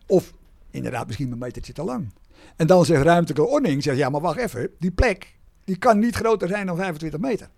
Of 0.06 0.34
inderdaad 0.72 1.08
misschien 1.08 1.32
een 1.32 1.38
metertje 1.38 1.74
te 1.74 1.84
lang. 1.84 2.14
En 2.56 2.68
dan 2.68 2.86
zegt 2.86 3.04
ruimtelijke 3.04 3.48
ordening, 3.48 3.84
zegt 3.84 3.98
ja 3.98 4.10
maar 4.10 4.22
wacht 4.22 4.38
even. 4.38 4.70
Die 4.80 4.92
plek, 4.92 5.36
die 5.64 5.78
kan 5.78 6.00
niet 6.00 6.16
groter 6.16 6.48
zijn 6.48 6.66
dan 6.66 6.76
25 6.76 7.20
meter. 7.20 7.50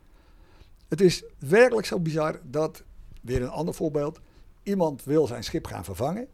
Het 0.89 1.01
is 1.01 1.24
werkelijk 1.39 1.88
zo 1.88 2.00
bizar 2.00 2.39
dat, 2.43 2.84
weer 3.22 3.41
een 3.41 3.50
ander 3.50 3.74
voorbeeld. 3.74 4.19
Iemand 4.63 5.03
wil 5.03 5.27
zijn 5.27 5.43
schip 5.43 5.65
gaan 5.67 5.84
vervangen. 5.84 6.27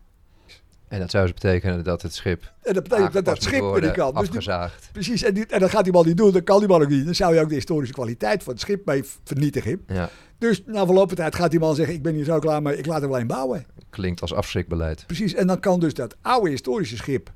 En 0.88 1.00
dat 1.00 1.12
zou 1.12 1.24
dus 1.26 1.34
betekenen 1.34 1.84
dat 1.84 2.02
het 2.02 2.14
schip 2.14 2.54
En 2.62 2.74
dat 2.74 2.84
betekent 2.84 3.14
dat 3.14 3.26
dat 3.26 3.42
schip 3.42 3.54
niet 3.54 3.62
worden, 3.62 3.94
kan. 3.94 4.14
Dus 4.14 4.22
die- 4.22 4.30
afgezaagd. 4.30 4.90
precies, 4.92 5.24
en, 5.24 5.34
die- 5.34 5.46
en 5.46 5.60
dat 5.60 5.70
gaat 5.70 5.84
die 5.84 5.94
man 5.94 6.06
niet 6.06 6.18
doen. 6.18 6.32
Dat 6.32 6.44
kan 6.44 6.60
die 6.60 6.68
man 6.68 6.82
ook 6.82 6.90
niet. 6.90 7.06
Dan 7.06 7.16
zou 7.16 7.34
je 7.36 7.42
ook 7.42 7.50
de 7.50 7.56
historische 7.56 7.94
kwaliteit 7.94 8.44
van 8.44 8.54
het 8.54 8.62
schip 8.62 8.86
mee 8.86 9.04
vernietigen. 9.24 9.84
Ja, 9.88 10.10
Dus 10.38 10.64
na 10.66 10.86
verloop 10.86 11.08
van 11.08 11.18
tijd 11.18 11.36
gaat 11.36 11.52
die 11.52 11.60
man 11.60 11.76
zeggen: 11.76 11.96
Ik 11.96 12.02
ben 12.04 12.14
hier 12.14 12.24
zo 12.26 12.40
klaar, 12.40 12.62
maar 12.62 12.74
ik 12.74 12.86
laat 12.86 13.02
hem 13.02 13.10
alleen 13.14 13.28
bouwen. 13.28 13.66
klinkt 13.90 14.22
als 14.22 14.34
afschrikbeleid. 14.34 15.04
Precies, 15.06 15.34
en 15.34 15.48
dan 15.48 15.60
kan 15.60 15.80
dus 15.80 15.94
dat 15.94 16.16
oude 16.22 16.50
historische 16.50 16.96
schip 16.98 17.32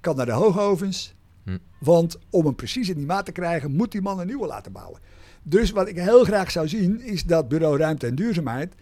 kan 0.00 0.16
naar 0.16 0.26
de 0.26 0.32
hoogovens. 0.32 1.14
Hm. 1.46 1.58
Want 1.78 2.18
om 2.30 2.44
hem 2.44 2.54
precies 2.54 2.88
in 2.88 2.96
die 2.96 3.06
maat 3.06 3.24
te 3.24 3.32
krijgen, 3.32 3.72
moet 3.72 3.92
die 3.92 4.02
man 4.02 4.20
een 4.20 4.26
nieuwe 4.26 4.46
laten 4.46 4.72
bouwen. 4.72 5.00
Dus 5.42 5.70
wat 5.70 5.88
ik 5.88 5.96
heel 5.96 6.24
graag 6.24 6.50
zou 6.50 6.68
zien, 6.68 7.00
is 7.00 7.24
dat 7.24 7.48
Bureau 7.48 7.78
Ruimte 7.78 8.06
en 8.06 8.14
Duurzaamheid 8.14 8.74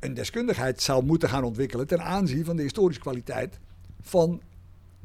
een 0.00 0.14
deskundigheid 0.14 0.82
zou 0.82 1.04
moeten 1.04 1.28
gaan 1.28 1.44
ontwikkelen 1.44 1.86
ten 1.86 2.02
aanzien 2.02 2.44
van 2.44 2.56
de 2.56 2.62
historische 2.62 3.02
kwaliteit 3.02 3.58
van 4.02 4.40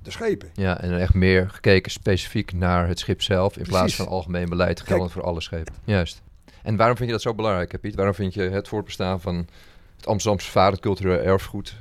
de 0.03 0.11
schepen. 0.11 0.49
Ja, 0.53 0.81
en 0.81 0.99
echt 0.99 1.13
meer 1.13 1.49
gekeken 1.49 1.91
specifiek 1.91 2.53
naar 2.53 2.87
het 2.87 2.99
schip 2.99 3.21
zelf 3.21 3.57
in 3.57 3.63
plaats 3.63 3.95
van 3.95 4.07
algemeen 4.07 4.49
beleid 4.49 4.81
geldend 4.81 5.11
voor 5.11 5.23
alle 5.23 5.41
schepen. 5.41 5.73
Juist. 5.83 6.21
En 6.63 6.75
waarom 6.75 6.95
vind 6.95 7.07
je 7.07 7.15
dat 7.15 7.23
zo 7.23 7.33
belangrijk, 7.33 7.79
Piet? 7.81 7.95
Waarom 7.95 8.13
vind 8.13 8.33
je 8.33 8.41
het 8.41 8.67
voortbestaan 8.67 9.21
van 9.21 9.47
het 9.95 10.07
Amsterdamse 10.07 10.51
vader, 10.51 10.71
het 10.71 10.81
culturele 10.81 11.17
erfgoed 11.17 11.75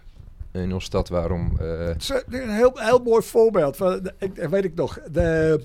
in 0.53 0.73
onze 0.73 0.87
stad, 0.87 1.09
waarom... 1.09 1.57
eh, 1.61 1.87
Het 1.87 2.03
is 2.03 2.09
een 2.27 2.51
heel, 2.51 2.73
heel 2.75 2.99
mooi 2.99 3.23
voorbeeld. 3.23 3.77
Van, 3.77 4.11
ik, 4.19 4.35
weet 4.35 4.65
ik 4.65 4.75
nog. 4.75 5.01
De, 5.11 5.61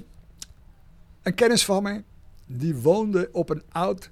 een 1.21 1.33
kennis 1.35 1.65
van 1.65 1.83
me, 1.83 2.03
die 2.45 2.75
woonde 2.75 3.29
op 3.31 3.49
een 3.49 3.63
oud 3.71 4.11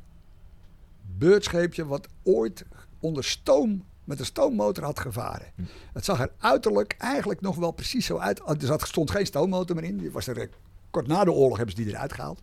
beurtscheepje 1.17 1.85
wat 1.85 2.07
ooit 2.23 2.65
onder 2.99 3.23
stoom, 3.23 3.83
met 4.03 4.19
een 4.19 4.25
stoommotor 4.25 4.83
had 4.83 4.99
gevaren. 4.99 5.47
Hm. 5.55 5.61
Het 5.93 6.05
zag 6.05 6.19
er 6.19 6.31
uiterlijk 6.37 6.95
eigenlijk 6.97 7.41
nog 7.41 7.55
wel 7.55 7.71
precies 7.71 8.05
zo 8.05 8.17
uit. 8.17 8.39
Er 8.39 8.55
zat, 8.59 8.87
stond 8.87 9.11
geen 9.11 9.25
stoommotor 9.25 9.75
meer 9.75 9.85
in. 9.85 9.97
Die 9.97 10.11
was 10.11 10.27
er, 10.27 10.37
eh, 10.37 10.47
kort 10.91 11.07
na 11.07 11.23
de 11.23 11.31
oorlog 11.31 11.57
hebben 11.57 11.75
ze 11.75 11.83
die 11.83 11.93
eruit 11.93 12.13
gehaald. 12.13 12.41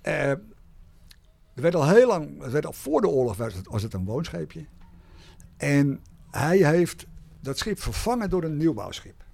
Eh, 0.00 0.30
er 0.30 1.62
werd 1.62 1.74
al 1.74 1.88
heel 1.88 2.06
lang, 2.06 2.42
het 2.42 2.52
werd 2.52 2.66
al 2.66 2.72
voor 2.72 3.00
de 3.00 3.08
oorlog 3.08 3.36
was 3.36 3.54
het, 3.54 3.66
was 3.66 3.82
het 3.82 3.94
een 3.94 4.04
woonscheepje. 4.04 4.66
En 5.56 6.00
hij 6.30 6.56
heeft 6.56 7.06
dat 7.46 7.58
schip 7.58 7.80
vervangen 7.80 8.30
door 8.30 8.44
een 8.44 8.56
nieuwbouwschip. 8.56 9.24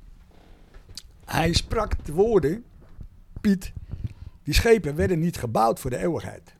Hij 1.24 1.52
sprak 1.52 2.04
de 2.04 2.12
woorden, 2.12 2.64
Piet, 3.40 3.72
die 4.42 4.54
schepen 4.54 4.94
werden 4.94 5.18
niet 5.18 5.36
gebouwd 5.36 5.80
voor 5.80 5.90
de 5.90 5.96
eeuwigheid. 5.96 6.54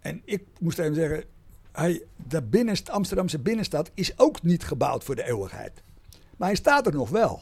En 0.00 0.22
ik 0.24 0.44
moest 0.60 0.78
even 0.78 0.94
zeggen, 0.94 1.24
hij, 1.72 2.02
de 2.28 2.42
binnenst, 2.42 2.90
Amsterdamse 2.90 3.38
binnenstad 3.38 3.90
is 3.94 4.18
ook 4.18 4.42
niet 4.42 4.64
gebouwd 4.64 5.04
voor 5.04 5.14
de 5.14 5.26
eeuwigheid. 5.26 5.82
Maar 6.36 6.48
hij 6.48 6.56
staat 6.56 6.86
er 6.86 6.92
nog 6.92 7.10
wel. 7.10 7.40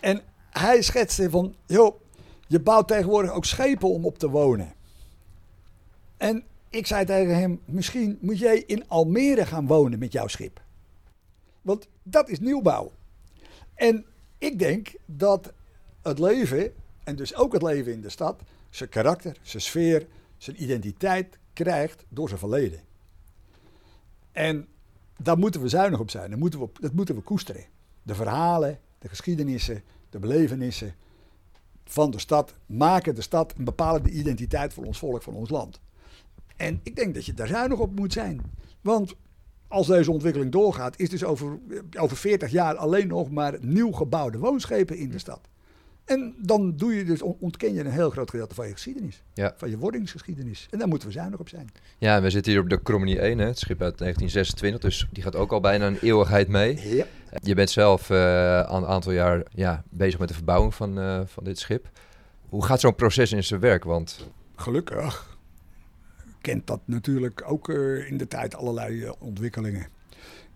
En 0.00 0.22
hij 0.50 0.82
schetste 0.82 1.30
van, 1.30 1.54
joh, 1.66 2.00
je 2.46 2.60
bouwt 2.60 2.88
tegenwoordig 2.88 3.30
ook 3.30 3.44
schepen 3.44 3.88
om 3.88 4.04
op 4.04 4.18
te 4.18 4.28
wonen. 4.28 4.72
En 6.16 6.44
ik 6.70 6.86
zei 6.86 7.04
tegen 7.04 7.38
hem, 7.38 7.60
misschien 7.64 8.18
moet 8.20 8.38
jij 8.38 8.58
in 8.66 8.88
Almere 8.88 9.46
gaan 9.46 9.66
wonen 9.66 9.98
met 9.98 10.12
jouw 10.12 10.26
schip. 10.26 10.61
Want 11.62 11.88
dat 12.02 12.28
is 12.28 12.40
nieuwbouw. 12.40 12.92
En 13.74 14.04
ik 14.38 14.58
denk 14.58 14.94
dat 15.06 15.52
het 16.02 16.18
leven, 16.18 16.72
en 17.04 17.16
dus 17.16 17.34
ook 17.34 17.52
het 17.52 17.62
leven 17.62 17.92
in 17.92 18.00
de 18.00 18.08
stad, 18.08 18.42
zijn 18.70 18.88
karakter, 18.88 19.36
zijn 19.42 19.62
sfeer, 19.62 20.06
zijn 20.36 20.62
identiteit 20.62 21.38
krijgt 21.52 22.04
door 22.08 22.28
zijn 22.28 22.40
verleden. 22.40 22.80
En 24.32 24.68
daar 25.18 25.38
moeten 25.38 25.60
we 25.60 25.68
zuinig 25.68 26.00
op 26.00 26.10
zijn. 26.10 26.30
Dat 26.30 26.38
moeten 26.38 26.60
we, 26.60 26.68
dat 26.80 26.92
moeten 26.92 27.14
we 27.14 27.20
koesteren. 27.20 27.64
De 28.02 28.14
verhalen, 28.14 28.78
de 28.98 29.08
geschiedenissen, 29.08 29.82
de 30.10 30.18
belevenissen 30.18 30.94
van 31.84 32.10
de 32.10 32.18
stad 32.18 32.54
maken 32.66 33.14
de 33.14 33.22
stad 33.22 33.54
een 33.56 33.64
bepalende 33.64 34.10
identiteit 34.10 34.72
voor 34.72 34.84
ons 34.84 34.98
volk, 34.98 35.22
voor 35.22 35.34
ons 35.34 35.50
land. 35.50 35.80
En 36.56 36.80
ik 36.82 36.96
denk 36.96 37.14
dat 37.14 37.26
je 37.26 37.34
daar 37.34 37.46
zuinig 37.46 37.78
op 37.78 37.94
moet 37.94 38.12
zijn. 38.12 38.40
Want 38.80 39.14
als 39.72 39.86
deze 39.86 40.10
ontwikkeling 40.12 40.52
doorgaat, 40.52 40.98
is 40.98 41.08
dus 41.08 41.24
over, 41.24 41.58
over 41.98 42.16
40 42.16 42.50
jaar 42.50 42.76
alleen 42.76 43.06
nog 43.08 43.30
maar 43.30 43.56
nieuw 43.60 43.92
gebouwde 43.92 44.38
woonschepen 44.38 44.96
in 44.96 45.10
de 45.10 45.18
stad. 45.18 45.40
En 46.04 46.34
dan 46.38 46.76
doe 46.76 46.94
je 46.94 47.04
dus, 47.04 47.22
on- 47.22 47.36
ontken 47.40 47.74
je 47.74 47.80
een 47.80 47.90
heel 47.90 48.10
groot 48.10 48.30
gedeelte 48.30 48.54
van 48.54 48.66
je 48.66 48.72
geschiedenis. 48.72 49.22
Ja. 49.34 49.52
Van 49.56 49.70
je 49.70 49.78
wordingsgeschiedenis. 49.78 50.66
En 50.70 50.78
daar 50.78 50.88
moeten 50.88 51.08
we 51.08 51.14
zuinig 51.14 51.38
op 51.40 51.48
zijn. 51.48 51.68
Ja, 51.98 52.22
we 52.22 52.30
zitten 52.30 52.52
hier 52.52 52.60
op 52.60 52.68
de 52.68 52.82
Krommenie 52.82 53.20
1, 53.20 53.38
hè, 53.38 53.46
het 53.46 53.58
schip 53.58 53.82
uit 53.82 53.98
1926, 53.98 54.80
dus 54.80 55.08
die 55.12 55.22
gaat 55.22 55.36
ook 55.36 55.52
al 55.52 55.60
bijna 55.60 55.86
een 55.86 55.98
eeuwigheid 56.00 56.48
mee. 56.48 56.94
Ja. 56.96 57.04
Je 57.42 57.54
bent 57.54 57.70
zelf 57.70 58.10
al 58.10 58.76
een 58.76 58.86
aantal 58.86 59.12
jaar 59.12 59.42
ja, 59.54 59.82
bezig 59.90 60.18
met 60.18 60.28
de 60.28 60.34
verbouwing 60.34 60.74
van, 60.74 60.98
eh, 61.00 61.20
van 61.26 61.44
dit 61.44 61.58
schip. 61.58 61.88
Hoe 62.48 62.64
gaat 62.64 62.80
zo'n 62.80 62.94
proces 62.94 63.32
in 63.32 63.44
zijn 63.44 63.60
werk? 63.60 63.84
Want 63.84 64.30
Gelukkig 64.56 65.31
kent 66.42 66.66
dat 66.66 66.80
natuurlijk 66.84 67.42
ook 67.46 67.68
eh, 67.68 68.10
in 68.10 68.16
de 68.16 68.28
tijd 68.28 68.54
allerlei 68.54 69.04
eh, 69.04 69.12
ontwikkelingen. 69.18 69.86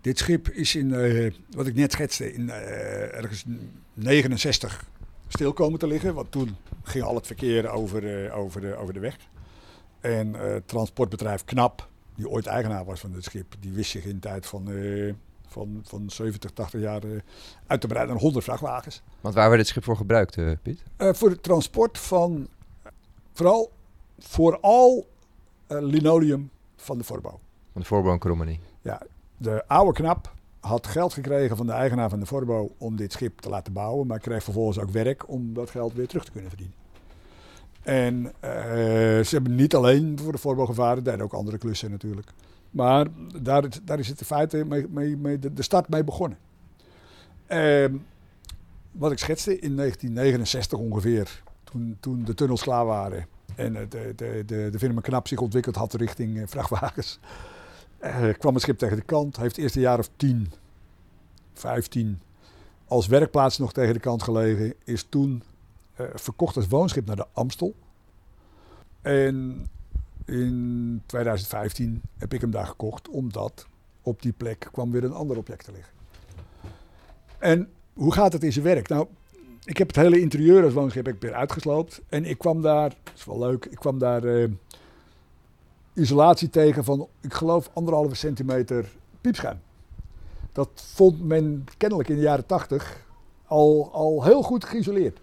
Dit 0.01 0.19
schip 0.19 0.49
is 0.49 0.75
in, 0.75 0.95
eh, 0.95 1.33
wat 1.51 1.67
ik 1.67 1.75
net 1.75 1.93
schetste, 1.93 2.33
in 2.33 2.51
ergens 2.51 3.45
69 3.95 4.85
stil 5.29 5.53
komen 5.53 5.79
te 5.79 5.87
liggen. 5.87 6.15
Want 6.15 6.31
toen 6.31 6.57
ging 6.83 7.05
al 7.05 7.15
het 7.15 7.27
verkeer 7.27 7.69
over, 7.69 8.33
over, 8.33 8.61
de, 8.61 8.77
over 8.77 8.95
de 8.95 9.01
weg. 9.01 9.17
En 10.01 10.35
eh, 10.35 10.57
transportbedrijf 10.67 11.45
KNAP, 11.45 11.89
die 12.15 12.29
ooit 12.29 12.47
eigenaar 12.47 12.85
was 12.85 13.01
van 13.01 13.13
dit 13.13 13.25
schip, 13.25 13.55
die 13.61 13.73
wist 13.73 13.91
zich 13.91 14.05
in 14.05 14.15
de 14.15 14.19
tijd 14.19 14.47
van, 14.47 14.69
van, 15.49 15.81
van 15.85 16.11
70, 16.11 16.51
80 16.51 16.81
jaar 16.81 17.03
uit 17.67 17.81
te 17.81 17.87
breiden 17.87 18.15
naar 18.15 18.23
100 18.23 18.45
vrachtwagens. 18.45 19.03
want 19.21 19.35
waar 19.35 19.49
werd 19.49 19.61
dit 19.61 19.71
schip 19.71 19.85
voor 19.85 19.97
gebruikt, 19.97 20.63
Piet? 20.63 20.83
Voor 20.97 21.31
het 21.31 21.43
transport 21.43 21.99
van 21.99 22.49
vooral, 23.33 23.73
vooral 24.19 25.07
linoleum 25.67 26.51
van 26.77 26.99
de 26.99 27.05
voorbouw. 27.05 27.41
Van 27.73 27.81
de 27.81 27.87
voorbouw 27.87 28.19
Krommenie. 28.19 28.61
Ja, 28.83 29.03
de 29.37 29.67
oude 29.67 29.93
knap 29.93 30.35
had 30.61 30.87
geld 30.87 31.13
gekregen 31.13 31.57
van 31.57 31.67
de 31.67 31.73
eigenaar 31.73 32.09
van 32.09 32.21
de 32.21 32.27
voorbouw 32.27 32.75
om 32.79 32.97
dit 32.97 33.13
schip 33.13 33.41
te 33.41 33.49
laten 33.49 33.73
bouwen, 33.73 34.07
maar 34.07 34.19
kreeg 34.19 34.43
vervolgens 34.43 34.79
ook 34.79 34.91
werk 34.91 35.29
om 35.29 35.55
dat 35.55 35.71
geld 35.71 35.93
weer 35.93 36.07
terug 36.07 36.25
te 36.25 36.31
kunnen 36.31 36.51
verdienen. 36.51 36.77
En 37.83 38.33
eh, 38.41 38.51
ze 39.25 39.29
hebben 39.29 39.55
niet 39.55 39.75
alleen 39.75 40.19
voor 40.19 40.33
de 40.33 40.39
voorbouw 40.39 40.67
gevaren, 40.67 41.05
deden 41.05 41.21
ook 41.21 41.33
andere 41.33 41.59
klussen 41.59 41.91
natuurlijk. 41.91 42.33
Maar 42.71 43.07
daar, 43.43 43.65
daar 43.85 43.99
is 43.99 44.09
het 44.09 44.21
in 44.21 44.27
feite 44.27 44.65
mee, 44.65 44.87
mee, 44.89 45.17
mee 45.17 45.39
de, 45.39 45.53
de 45.53 45.63
start 45.63 45.89
mee 45.89 46.05
begonnen. 46.05 46.39
Ehm, 47.47 47.97
wat 48.93 49.13
ik 49.13 49.19
schetste 49.19 49.59
in 49.59 49.77
1969 49.77 50.79
ongeveer, 50.79 51.43
toen, 51.65 51.97
toen 52.01 52.25
de 52.25 52.35
tunnels 52.35 52.63
klaar 52.63 52.85
waren 52.85 53.27
en 53.57 53.73
de, 53.73 54.13
de, 54.17 54.43
de, 54.47 54.69
de 54.71 54.79
firma 54.79 55.01
Knap 55.01 55.29
zich 55.29 55.41
ontwikkeld 55.41 55.77
had 55.77 55.95
richting 55.95 56.39
eh, 56.39 56.47
vrachtwagens, 56.47 57.19
eh, 57.99 58.29
kwam 58.39 58.55
het 58.55 58.63
schip 58.63 58.79
tegen 58.79 58.97
de 58.97 59.03
kant. 59.03 59.37
Heeft 59.37 59.57
eerst 59.57 59.75
een 59.75 59.81
jaar 59.81 59.99
of 59.99 60.11
10, 60.17 60.53
15 61.53 62.21
als 62.87 63.07
werkplaats 63.07 63.59
nog 63.59 63.73
tegen 63.73 63.95
de 63.95 64.01
kant 64.01 64.23
gelegen. 64.23 64.75
Is 64.85 65.07
toen 65.09 65.43
eh, 65.95 66.07
verkocht 66.15 66.57
als 66.57 66.69
woonschip 66.69 67.07
naar 67.07 67.17
de 67.17 67.27
Amstel. 67.33 67.75
En 69.01 69.67
in 70.25 71.03
2015 71.07 72.03
heb 72.17 72.35
ik 72.35 72.41
hem 72.41 72.51
daar 72.51 72.67
gekocht, 72.67 73.09
omdat 73.09 73.67
op 74.03 74.23
die 74.23 74.33
plek 74.33 74.69
kwam 74.73 74.91
weer 74.91 75.05
een 75.05 75.13
ander 75.13 75.37
object 75.37 75.65
te 75.65 75.73
liggen. 75.73 75.93
En 77.39 77.69
hoe 77.93 78.13
gaat 78.13 78.33
het 78.33 78.45
in 78.45 78.53
zijn 78.53 78.65
werk? 78.65 78.89
Nou, 78.89 79.07
ik 79.67 79.79
heb 79.79 79.87
het 79.87 79.97
hele 79.97 80.21
interieur 80.21 80.65
als 80.65 80.73
woonschip 80.73 81.09
ik 81.09 81.21
weer 81.21 81.35
uitgesloopt. 81.35 82.01
En 82.09 82.25
ik 82.25 82.39
kwam 82.39 82.63
daar, 82.63 82.89
dat 82.89 83.13
is 83.17 83.25
wel 83.25 83.39
leuk, 83.39 83.65
ik 83.65 83.79
kwam 83.79 83.99
daar 83.99 84.25
eh, 84.25 84.49
isolatie 85.93 86.51
tegen 86.51 86.85
van, 86.85 87.09
ik 87.21 87.35
geloof, 87.35 87.71
anderhalve 87.73 88.15
centimeter 88.15 88.89
piepschuim. 89.21 89.61
Dat 90.53 90.69
vond 90.75 91.25
men 91.25 91.65
kennelijk 91.77 92.09
in 92.09 92.15
de 92.15 92.23
jaren 92.23 92.47
tachtig 92.47 93.05
al, 93.47 93.91
al 93.93 94.25
heel 94.25 94.43
goed 94.43 94.65
geïsoleerd. 94.65 95.19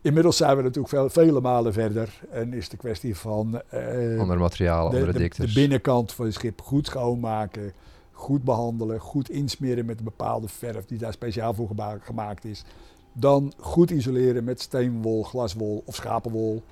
Inmiddels 0.00 0.36
zijn 0.36 0.56
we 0.56 0.62
natuurlijk 0.62 0.88
veel, 0.88 1.08
vele 1.08 1.40
malen 1.40 1.72
verder 1.72 2.20
en 2.30 2.52
is 2.52 2.68
de 2.68 2.76
kwestie 2.76 3.16
van 3.16 3.62
uh, 3.74 4.20
andere 4.20 4.38
materialen, 4.38 4.90
de, 4.90 4.96
andere 4.96 5.12
de, 5.12 5.18
diktes. 5.18 5.46
De 5.46 5.60
binnenkant 5.60 6.12
van 6.12 6.24
het 6.24 6.34
schip 6.34 6.60
goed 6.60 6.86
schoonmaken, 6.86 7.72
goed 8.12 8.44
behandelen, 8.44 9.00
goed 9.00 9.30
insmeren 9.30 9.84
met 9.84 9.98
een 9.98 10.04
bepaalde 10.04 10.48
verf 10.48 10.84
die 10.84 10.98
daar 10.98 11.12
speciaal 11.12 11.54
voor 11.54 11.70
gemaakt 12.00 12.44
is. 12.44 12.64
Dan 13.12 13.52
goed 13.58 13.90
isoleren 13.90 14.44
met 14.44 14.60
steenwol, 14.60 15.22
glaswol 15.22 15.82
of 15.86 15.94
schapenwol 15.94 16.62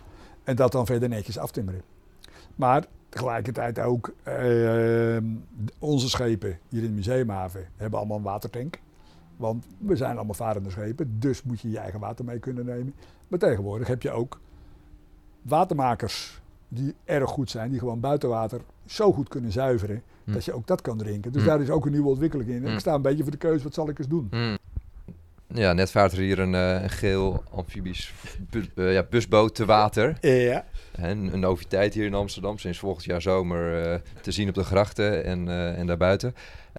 en 0.45 0.57
dat 0.57 0.73
dan 0.73 0.87
verder 0.87 1.09
netjes 1.09 1.39
aftimmeren. 1.39 1.83
Maar 2.55 2.87
tegelijkertijd 3.09 3.79
ook 3.79 4.15
uh, 4.29 5.17
onze 5.79 6.09
schepen 6.09 6.59
hier 6.69 6.83
in 6.83 6.89
de 6.89 6.95
museumhaven 6.95 7.69
hebben 7.77 7.99
allemaal 7.99 8.17
een 8.17 8.23
watertank. 8.23 8.79
Want 9.37 9.67
we 9.79 9.97
zijn 9.97 10.17
allemaal 10.17 10.35
varende 10.35 10.71
schepen, 10.71 11.17
dus 11.19 11.43
moet 11.43 11.61
je 11.61 11.71
je 11.71 11.79
eigen 11.79 12.01
water 12.01 12.25
mee 12.25 12.39
kunnen 12.39 12.65
nemen. 12.65 12.95
Maar 13.29 13.39
tegenwoordig 13.39 13.89
heb 13.89 14.03
je 14.03 14.11
ook 14.11 14.41
watermakers 15.43 16.41
die 16.69 16.95
erg 17.05 17.31
goed 17.31 17.51
zijn, 17.51 17.71
die 17.71 17.79
gewoon 17.79 18.01
buitenwater 18.01 18.61
zo 18.87 19.13
goed 19.13 19.29
kunnen 19.29 19.53
zuiveren, 19.53 20.03
hm. 20.25 20.33
dat 20.33 20.45
je 20.45 20.53
ook 20.53 20.67
dat 20.67 20.81
kan 20.81 20.99
drinken. 20.99 21.33
Dus 21.33 21.43
hm. 21.43 21.49
daar 21.49 21.61
is 21.61 21.71
ook 21.71 21.87
een 21.87 21.93
nieuwe 21.93 22.09
ontwikkeling 22.09 22.51
in. 22.51 22.63
Hm. 22.65 22.73
Ik 22.73 22.79
sta 22.79 22.95
een 22.95 23.03
beetje 23.03 23.23
voor 23.23 23.33
de 23.33 23.39
keuze, 23.39 23.65
wat 23.65 23.75
zal 23.75 23.89
ik 23.89 23.99
eens 23.99 24.09
doen? 24.09 24.59
Ja, 25.55 25.73
net 25.73 25.91
vaart 25.91 26.13
er 26.13 26.19
hier 26.19 26.39
een, 26.39 26.53
uh, 26.53 26.83
een 26.83 26.91
geel 26.91 27.45
amfibisch 27.51 28.13
bu 28.51 28.65
uh, 28.75 28.93
ja, 28.93 29.03
busboot 29.03 29.55
te 29.55 29.65
water. 29.65 30.17
Ja. 30.21 30.65
En 30.93 31.33
een 31.33 31.41
noviteit 31.41 31.95
hier 31.95 32.07
in 32.07 32.15
Amsterdam, 32.15 32.59
sinds 32.59 32.79
volgend 32.79 33.05
jaar 33.05 33.23
zomer 33.23 33.87
uh, 33.87 33.95
te 34.21 34.33
zien 34.33 34.49
op 34.49 34.55
de 34.55 34.65
grachten 34.65 35.25
en, 35.25 35.49
en 35.77 35.87
daarbuiten. 35.87 36.35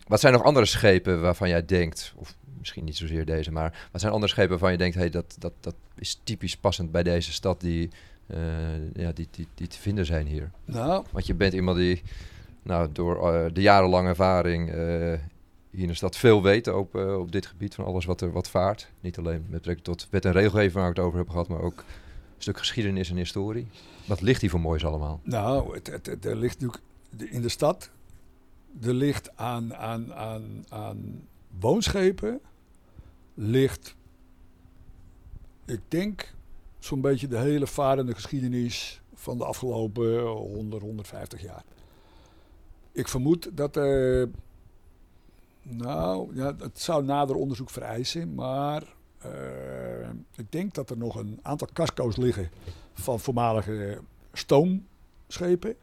Wat 0.07 0.19
zijn 0.19 0.33
nog 0.33 0.43
andere 0.43 0.65
schepen 0.65 1.21
waarvan 1.21 1.49
jij 1.49 1.65
denkt, 1.65 2.13
of 2.15 2.35
misschien 2.57 2.83
niet 2.83 2.97
zozeer 2.97 3.25
deze, 3.25 3.51
maar 3.51 3.87
wat 3.91 4.01
zijn 4.01 4.13
andere 4.13 4.31
schepen 4.31 4.49
waarvan 4.49 4.71
je 4.71 4.77
denkt, 4.77 4.95
hey, 4.95 5.09
dat, 5.09 5.35
dat, 5.39 5.53
dat 5.59 5.75
is 5.95 6.21
typisch 6.23 6.57
passend 6.57 6.91
bij 6.91 7.03
deze 7.03 7.31
stad 7.31 7.61
die, 7.61 7.89
ja, 8.93 9.11
die, 9.11 9.27
die, 9.31 9.47
die 9.55 9.67
te 9.67 9.79
vinden 9.79 10.05
zijn 10.05 10.27
hier? 10.27 10.51
Nou. 10.65 11.05
Want 11.11 11.25
je 11.25 11.33
bent 11.33 11.53
iemand 11.53 11.77
die 11.77 12.01
nou, 12.63 12.89
door 12.91 13.33
uh, 13.33 13.45
de 13.53 13.61
jarenlange 13.61 14.09
ervaring 14.09 14.73
uh, 14.73 15.13
hier 15.71 15.81
in 15.81 15.87
de 15.87 15.93
stad 15.93 16.17
veel 16.17 16.43
weet 16.43 16.67
op, 16.67 16.95
op 16.95 17.31
dit 17.31 17.45
gebied 17.45 17.75
van 17.75 17.85
alles 17.85 18.05
wat 18.05 18.21
er 18.21 18.31
wat 18.31 18.49
vaart. 18.49 18.91
Niet 18.99 19.17
alleen 19.17 19.41
met 19.41 19.51
betrekking 19.51 19.85
tot 19.85 20.07
wet 20.09 20.25
en 20.25 20.31
regelgeving 20.31 20.73
waar 20.73 20.83
we 20.83 20.89
het 20.89 20.99
over 20.99 21.15
hebben 21.15 21.33
gehad, 21.33 21.49
maar 21.49 21.61
ook 21.61 21.77
een 21.77 22.41
stuk 22.41 22.57
geschiedenis 22.57 23.09
en 23.09 23.15
historie. 23.15 23.67
Wat 24.07 24.21
ligt 24.21 24.41
hier 24.41 24.49
voor 24.49 24.59
moois 24.59 24.85
allemaal? 24.85 25.19
Nou, 25.23 25.73
het, 25.73 25.87
het, 25.87 26.25
er 26.25 26.35
ligt 26.35 26.59
natuurlijk 26.59 26.83
in 27.33 27.41
de 27.41 27.49
stad, 27.49 27.91
er 28.81 28.93
ligt 28.93 29.37
aan, 29.37 29.75
aan, 29.75 30.13
aan, 30.13 30.65
aan 30.69 31.27
woonschepen 31.59 32.41
ligt, 33.33 33.95
ik 35.65 35.81
denk, 35.87 36.33
zo'n 36.79 37.01
beetje 37.01 37.27
de 37.27 37.37
hele 37.37 37.67
varende 37.67 38.13
geschiedenis 38.13 39.01
van 39.13 39.37
de 39.37 39.45
afgelopen 39.45 40.19
100, 40.27 40.81
150 40.81 41.41
jaar. 41.41 41.63
Ik 42.91 43.07
vermoed 43.07 43.49
dat 43.53 43.75
er, 43.75 44.29
nou, 45.61 46.35
ja, 46.35 46.55
het 46.57 46.81
zou 46.81 47.03
nader 47.03 47.35
onderzoek 47.35 47.69
vereisen, 47.69 48.35
maar 48.35 48.83
uh, 49.25 50.09
ik 50.35 50.51
denk 50.51 50.73
dat 50.73 50.89
er 50.89 50.97
nog 50.97 51.15
een 51.15 51.39
aantal 51.41 51.67
casco's 51.73 52.15
liggen 52.15 52.49
van 52.93 53.19
voormalige 53.19 53.99
stoomschepen. 54.33 55.75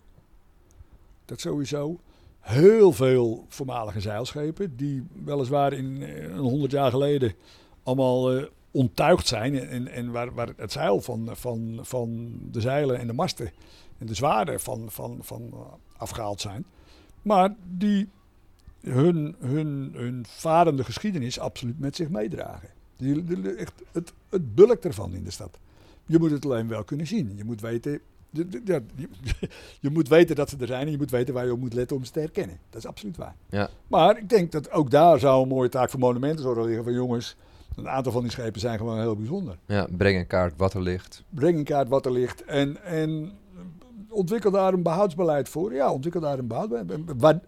Dat 1.24 1.40
sowieso 1.40 2.00
heel 2.40 2.92
veel 2.92 3.44
voormalige 3.48 4.00
zeilschepen, 4.00 4.76
die 4.76 5.06
weliswaar 5.24 5.72
in 5.72 6.02
een 6.02 6.38
honderd 6.38 6.72
jaar 6.72 6.90
geleden 6.90 7.34
allemaal 7.82 8.36
uh, 8.36 8.44
ontuigd 8.70 9.26
zijn 9.26 9.58
en, 9.58 9.88
en 9.88 10.10
waar, 10.10 10.34
waar 10.34 10.48
het 10.56 10.72
zeil 10.72 11.00
van, 11.00 11.28
van, 11.32 11.78
van 11.82 12.38
de 12.50 12.60
zeilen 12.60 12.98
en 12.98 13.06
de 13.06 13.12
masten 13.12 13.52
en 13.98 14.06
de 14.06 14.14
zwaarden 14.14 14.60
van, 14.60 14.90
van, 14.90 15.18
van 15.20 15.54
afgehaald 15.96 16.40
zijn. 16.40 16.64
Maar 17.22 17.54
die 17.76 18.08
hun, 18.90 19.36
hun, 19.38 19.92
hun 19.94 20.24
varende 20.28 20.84
geschiedenis 20.84 21.38
absoluut 21.38 21.78
met 21.78 21.96
zich 21.96 22.08
meedragen. 22.08 22.68
Die, 22.96 23.54
echt 23.56 23.72
het, 23.92 24.12
het 24.28 24.54
bulk 24.54 24.84
ervan 24.84 25.14
in 25.14 25.24
de 25.24 25.30
stad. 25.30 25.58
Je 26.06 26.18
moet 26.18 26.30
het 26.30 26.44
alleen 26.44 26.68
wel 26.68 26.84
kunnen 26.84 27.06
zien. 27.06 27.32
Je 27.36 27.44
moet 27.44 27.60
weten 27.60 28.00
ja, 28.64 28.80
je 29.80 29.90
moet 29.90 30.08
weten 30.08 30.36
dat 30.36 30.50
ze 30.50 30.56
er 30.60 30.66
zijn 30.66 30.86
en 30.86 30.90
je 30.90 30.96
moet 30.96 31.10
weten 31.10 31.34
waar 31.34 31.44
je 31.44 31.52
op 31.52 31.60
moet 31.60 31.74
letten 31.74 31.96
om 31.96 32.04
ze 32.04 32.12
te 32.12 32.20
herkennen. 32.20 32.58
Dat 32.70 32.82
is 32.82 32.88
absoluut 32.88 33.16
waar. 33.16 33.34
Ja. 33.48 33.68
Maar 33.86 34.18
ik 34.18 34.28
denk 34.28 34.52
dat 34.52 34.70
ook 34.70 34.90
daar 34.90 35.18
zou 35.18 35.42
een 35.42 35.48
mooie 35.48 35.68
taak 35.68 35.90
voor 35.90 36.00
monumenten 36.00 36.64
liggen. 36.64 36.84
Van 36.84 36.92
jongens, 36.92 37.36
een 37.76 37.88
aantal 37.88 38.12
van 38.12 38.22
die 38.22 38.30
schepen 38.30 38.60
zijn 38.60 38.78
gewoon 38.78 38.98
heel 38.98 39.16
bijzonder. 39.16 39.58
Ja, 39.66 39.88
breng 39.96 40.18
een 40.18 40.26
kaart 40.26 40.54
wat 40.56 40.74
er 40.74 40.82
ligt. 40.82 41.24
Breng 41.28 41.58
een 41.58 41.64
kaart 41.64 41.88
wat 41.88 42.06
er 42.06 42.12
ligt. 42.12 42.44
En, 42.44 42.84
en 42.84 43.32
ontwikkel 44.08 44.50
daar 44.50 44.72
een 44.72 44.82
behoudsbeleid 44.82 45.48
voor. 45.48 45.74
Ja, 45.74 45.92
ontwikkel 45.92 46.20
daar 46.20 46.38
een 46.38 46.46
behoudsbeleid. 46.46 47.40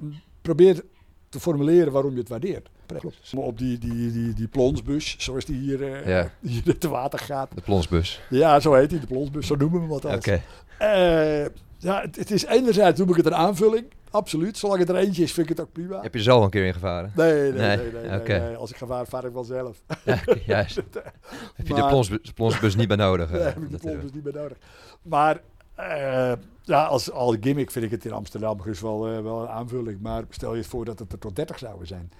Probeer 0.43 0.85
te 1.31 1.41
formuleren 1.41 1.93
waarom 1.93 2.13
je 2.13 2.19
het 2.19 2.29
waardeert. 2.29 2.69
Klopt. 2.99 3.33
Op 3.37 3.59
die, 3.59 3.79
die, 3.79 4.13
die, 4.13 4.35
die 4.35 4.49
plonsbus, 4.49 5.15
zoals 5.19 5.45
die 5.45 5.59
hier, 5.59 5.81
uh, 5.81 6.07
ja. 6.07 6.31
hier 6.41 6.79
te 6.79 6.89
water 6.89 7.19
gaat. 7.19 7.51
De 7.55 7.61
plonsbus. 7.61 8.21
Ja, 8.31 8.61
zo 8.61 8.75
heet 8.75 8.91
die, 8.91 9.01
de 9.01 9.07
plonsbus. 9.07 9.47
Zo 9.47 9.55
noemen 9.57 9.81
we 9.81 9.95
hem 9.95 10.01
wat 10.01 10.17
Oké. 10.17 10.43
Uh, 10.83 11.45
ja, 11.79 12.01
het, 12.01 12.17
het, 12.17 12.31
is 12.31 12.45
enerzijds 12.45 12.99
doe 12.99 13.09
ik 13.09 13.17
het 13.17 13.27
een 13.27 13.35
aanvulling. 13.35 13.87
Absoluut. 14.11 14.59
Zolang 14.59 14.81
het 14.81 14.89
er 14.89 14.97
eentje 14.97 15.23
is, 15.23 15.33
vind 15.33 15.51
ik 15.51 15.57
het 15.57 15.67
ook 15.67 15.73
prima. 15.73 16.03
Heb 16.03 16.15
je 16.15 16.23
zelf 16.23 16.45
een 16.45 16.51
keer 16.51 16.67
ingevaren? 16.67 17.13
Nee, 17.17 17.33
nee, 17.33 17.53
nee. 17.53 17.77
nee, 17.77 17.93
nee, 17.93 18.21
okay. 18.21 18.39
nee 18.39 18.57
Als 18.57 18.71
ik 18.71 18.77
ga 18.77 19.05
vaar 19.05 19.25
ik 19.25 19.33
wel 19.33 19.45
zelf. 19.45 19.83
Ja, 20.05 20.21
juist. 20.47 20.77
heb 21.57 21.67
je 21.67 21.75
de 21.75 21.87
plonsbus, 21.87 22.33
plonsbus 22.35 22.77
niet 22.77 22.89
bij 22.89 22.97
nodig? 22.97 23.31
Nee, 23.31 23.41
heb 23.41 23.57
ik 23.57 23.71
de 23.71 23.79
plonsbus 23.79 24.13
niet 24.13 24.23
bij 24.23 24.33
nodig. 24.33 24.59
Maar 25.03 25.41
uh, 25.81 26.33
ja, 26.63 26.85
als 26.85 27.11
al 27.11 27.37
gimmick 27.41 27.71
vind 27.71 27.85
ik 27.85 27.91
het 27.91 28.05
in 28.05 28.13
Amsterdam 28.13 28.59
dus 28.65 28.81
wel, 28.81 29.13
uh, 29.13 29.23
wel 29.23 29.43
een 29.43 29.49
aanvulling. 29.49 30.01
Maar 30.01 30.25
stel 30.29 30.53
je 30.53 30.59
het 30.59 30.67
voor 30.67 30.85
dat 30.85 30.99
het 30.99 31.13
er 31.13 31.19
tot 31.19 31.37
30 31.37 31.59
zouden 31.59 31.87
zijn. 31.87 32.11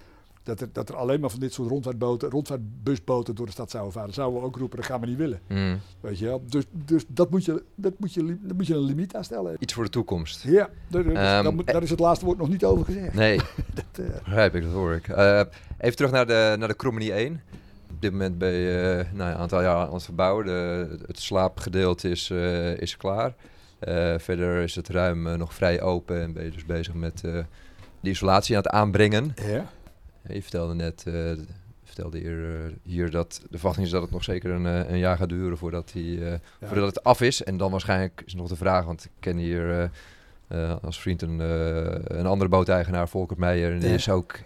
Dat 0.43 0.61
er, 0.61 0.69
dat 0.73 0.89
er 0.89 0.97
alleen 0.97 1.21
maar 1.21 1.31
van 1.31 1.41
dit 1.41 1.53
soort 1.53 1.69
rondvaartboten, 1.69 2.31
rondvaartbusboten 2.31 3.35
door 3.35 3.47
de 3.47 3.53
stad 3.53 3.71
zouden 3.71 3.93
varen. 3.93 4.15
Zouden 4.15 4.41
we 4.41 4.47
ook 4.47 4.57
roepen, 4.57 4.77
dat 4.77 4.87
gaan 4.87 5.01
we 5.01 5.07
niet 5.07 5.17
willen. 5.17 5.41
Mm. 5.49 5.81
Weet 6.01 6.19
je 6.19 6.25
wel? 6.25 6.43
Dus, 6.47 6.65
dus 6.71 7.05
dat, 7.09 7.31
moet 7.31 7.45
je, 7.45 7.63
dat, 7.75 7.93
moet 7.99 8.15
je, 8.15 8.39
dat 8.43 8.57
moet 8.57 8.67
je 8.67 8.75
een 8.75 8.85
limiet 8.85 9.15
aan 9.15 9.25
stellen. 9.25 9.57
Iets 9.59 9.73
voor 9.73 9.85
de 9.85 9.91
toekomst. 9.91 10.43
Ja, 10.43 10.69
daar, 10.89 11.07
um, 11.07 11.15
daar, 11.15 11.55
moet, 11.55 11.67
daar 11.67 11.83
is 11.83 11.91
het 11.91 12.01
laatste 12.01 12.25
woord 12.25 12.39
nog 12.39 12.49
niet 12.49 12.65
over 12.65 12.85
gezegd. 12.85 13.15
Nee, 13.15 13.37
dat 13.75 13.85
uh, 14.01 14.07
begrijp 14.25 14.55
ik, 14.55 14.63
dat 14.63 14.73
hoor 14.73 14.95
ik. 14.95 15.09
Even 15.79 15.97
terug 15.97 16.11
naar 16.11 16.27
de, 16.27 16.55
naar 16.59 16.69
de 16.69 16.75
Krommenie 16.75 17.13
1. 17.13 17.41
Op 18.01 18.07
dit 18.07 18.13
moment 18.13 18.39
ben 18.39 18.53
je 18.53 19.05
uh, 19.07 19.19
nou, 19.19 19.31
een 19.31 19.37
aantal 19.37 19.63
jaar 19.63 19.87
aan 19.87 19.95
het 19.95 20.03
verbouwen. 20.03 20.47
De, 20.47 20.89
het 21.07 21.21
slaapgedeelte 21.21 22.11
is, 22.11 22.31
is 22.77 22.97
klaar. 22.97 23.35
verder 24.19 24.63
is 24.63 24.75
het 24.75 24.89
ruim 24.89 25.39
nog 25.39 25.55
vrij 25.55 25.81
open 25.81 26.23
en 26.23 26.33
ben 26.33 26.45
je 26.45 26.51
dus 26.51 26.65
bezig 26.65 26.95
met 26.95 27.21
de 27.21 27.45
isolatie 28.11 28.57
aan 28.57 28.63
het 28.63 28.73
aanbrengen. 28.73 29.35
Ja. 29.35 29.67
Je 30.29 30.43
vertelde 30.43 30.75
net, 30.75 31.05
uh, 31.09 31.31
vertelde 31.85 32.19
hier, 32.19 32.39
uh, 32.39 32.73
hier 32.83 33.11
dat 33.11 33.41
de 33.51 33.57
verwachting 33.59 33.87
is 33.87 33.93
dat 33.93 34.03
het 34.03 34.11
nog 34.11 34.25
zeker 34.25 34.51
een, 34.51 34.65
uh, 34.65 34.91
een 34.91 34.99
jaar 34.99 35.17
gaat 35.17 35.29
duren 35.29 35.59
voordat, 35.59 35.91
die, 35.93 36.21
ja. 36.21 36.41
voordat 36.63 36.87
het 36.87 37.05
af 37.05 37.21
is. 37.21 37.45
En 37.45 37.57
dan 37.57 37.71
waarschijnlijk 37.71 38.23
is 38.27 38.35
nog 38.35 38.49
de 38.49 38.57
vraag, 38.57 38.85
want 38.85 39.05
ik 39.05 39.11
ken 39.21 39.37
hier 39.37 39.91
als 40.83 41.01
vriend 41.01 41.23
een, 41.23 41.39
een 42.19 42.27
andere 42.27 42.51
booteigenaar, 42.51 43.09
Volker 43.09 43.39
Meijer. 43.39 43.73
En 43.73 43.79
die 43.79 43.95
is 43.95 44.09
ook 44.09 44.39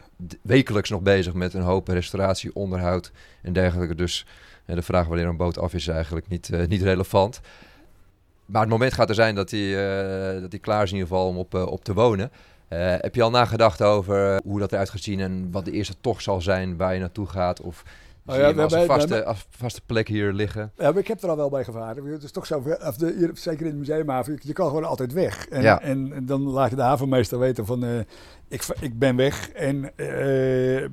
wekelijks 0.42 0.90
nog 0.90 1.00
bezig 1.00 1.32
met 1.34 1.54
een 1.54 1.62
hoop 1.62 1.88
restauratie, 1.88 2.54
onderhoud 2.54 3.12
en 3.42 3.52
dergelijke. 3.52 3.94
Dus 3.94 4.26
de 4.66 4.82
vraag 4.82 5.06
wanneer 5.06 5.26
een 5.26 5.36
boot 5.36 5.58
af 5.58 5.74
is, 5.74 5.88
is 5.88 5.94
eigenlijk 5.94 6.28
niet, 6.28 6.50
niet 6.68 6.82
relevant. 6.82 7.40
Maar 8.46 8.60
het 8.60 8.70
moment 8.70 8.92
gaat 8.92 9.08
er 9.08 9.14
zijn 9.14 9.34
dat 9.34 9.50
hij, 9.50 9.70
dat 10.40 10.50
hij 10.50 10.60
klaar 10.60 10.82
is 10.82 10.90
in 10.90 10.96
ieder 10.96 11.08
geval 11.08 11.28
om 11.28 11.38
op, 11.38 11.54
op 11.54 11.84
te 11.84 11.94
wonen. 11.94 12.30
Eh, 12.74 12.94
heb 12.98 13.14
je 13.14 13.22
al 13.22 13.30
nagedacht 13.30 13.82
over 13.82 14.40
hoe 14.44 14.58
dat 14.58 14.72
eruit 14.72 14.90
gaat 14.90 15.00
zien 15.00 15.20
en 15.20 15.48
wat 15.50 15.64
de 15.64 15.70
eerste 15.70 15.94
tocht 16.00 16.22
zal 16.22 16.40
zijn 16.40 16.76
waar 16.76 16.94
je 16.94 17.00
naartoe 17.00 17.26
gaat? 17.26 17.60
Of 17.60 17.84
Oh 18.26 18.36
ja, 18.36 18.52
als 18.52 18.72
een 18.72 18.86
vaste, 18.86 19.24
als 19.24 19.46
vaste 19.50 19.80
plek 19.86 20.08
hier 20.08 20.32
liggen? 20.32 20.72
Ja, 20.76 20.90
maar 20.90 20.98
ik 20.98 21.08
heb 21.08 21.22
er 21.22 21.28
al 21.28 21.36
wel 21.36 21.50
bij 21.50 21.64
gevaren. 21.64 22.04
Het 22.04 22.22
is 22.22 22.30
toch 22.30 22.46
zo, 22.46 22.62
of 22.86 22.96
de, 22.96 23.14
hier, 23.18 23.30
zeker 23.34 23.60
in 23.60 23.66
het 23.66 23.76
museumhaven, 23.78 24.38
je 24.42 24.52
kan 24.52 24.66
gewoon 24.68 24.84
altijd 24.84 25.12
weg. 25.12 25.48
En, 25.48 25.62
Ja. 25.62 25.80
en, 25.80 26.12
en 26.12 26.26
dan 26.26 26.42
laat 26.42 26.70
je 26.70 26.76
de 26.76 26.82
havenmeester 26.82 27.38
weten 27.38 27.66
van, 27.66 27.84
eh, 27.84 27.98
ik, 28.48 28.64
ik 28.80 28.98
ben 28.98 29.16
weg 29.16 29.50
en 29.50 29.96
eh, 29.96 30.88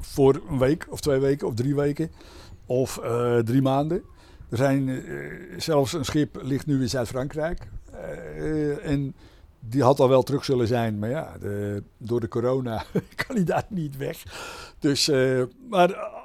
voor 0.00 0.42
een 0.48 0.58
week 0.58 0.86
of 0.90 1.00
twee 1.00 1.18
weken 1.18 1.46
of 1.46 1.54
drie 1.54 1.74
weken 1.74 2.10
of 2.66 2.98
eh, 2.98 3.38
drie 3.38 3.62
maanden. 3.62 4.02
Er 4.50 4.56
zijn 4.56 5.04
zelfs 5.56 5.92
een 5.92 6.04
schip 6.04 6.38
ligt 6.42 6.66
nu 6.66 6.80
in 6.80 6.88
Zuid-Frankrijk 6.88 7.68
en 8.82 9.14
die 9.60 9.82
had 9.82 10.00
al 10.00 10.08
wel 10.08 10.22
terug 10.22 10.44
zullen 10.44 10.66
zijn, 10.66 10.98
maar 10.98 11.08
ja, 11.08 11.36
de, 11.40 11.82
door 11.98 12.20
de 12.20 12.28
corona 12.28 12.84
kan 13.26 13.36
hij 13.36 13.44
daar 13.44 13.66
niet 13.68 13.96
weg. 13.96 14.22
Dus, 14.78 15.10
maar 15.70 16.20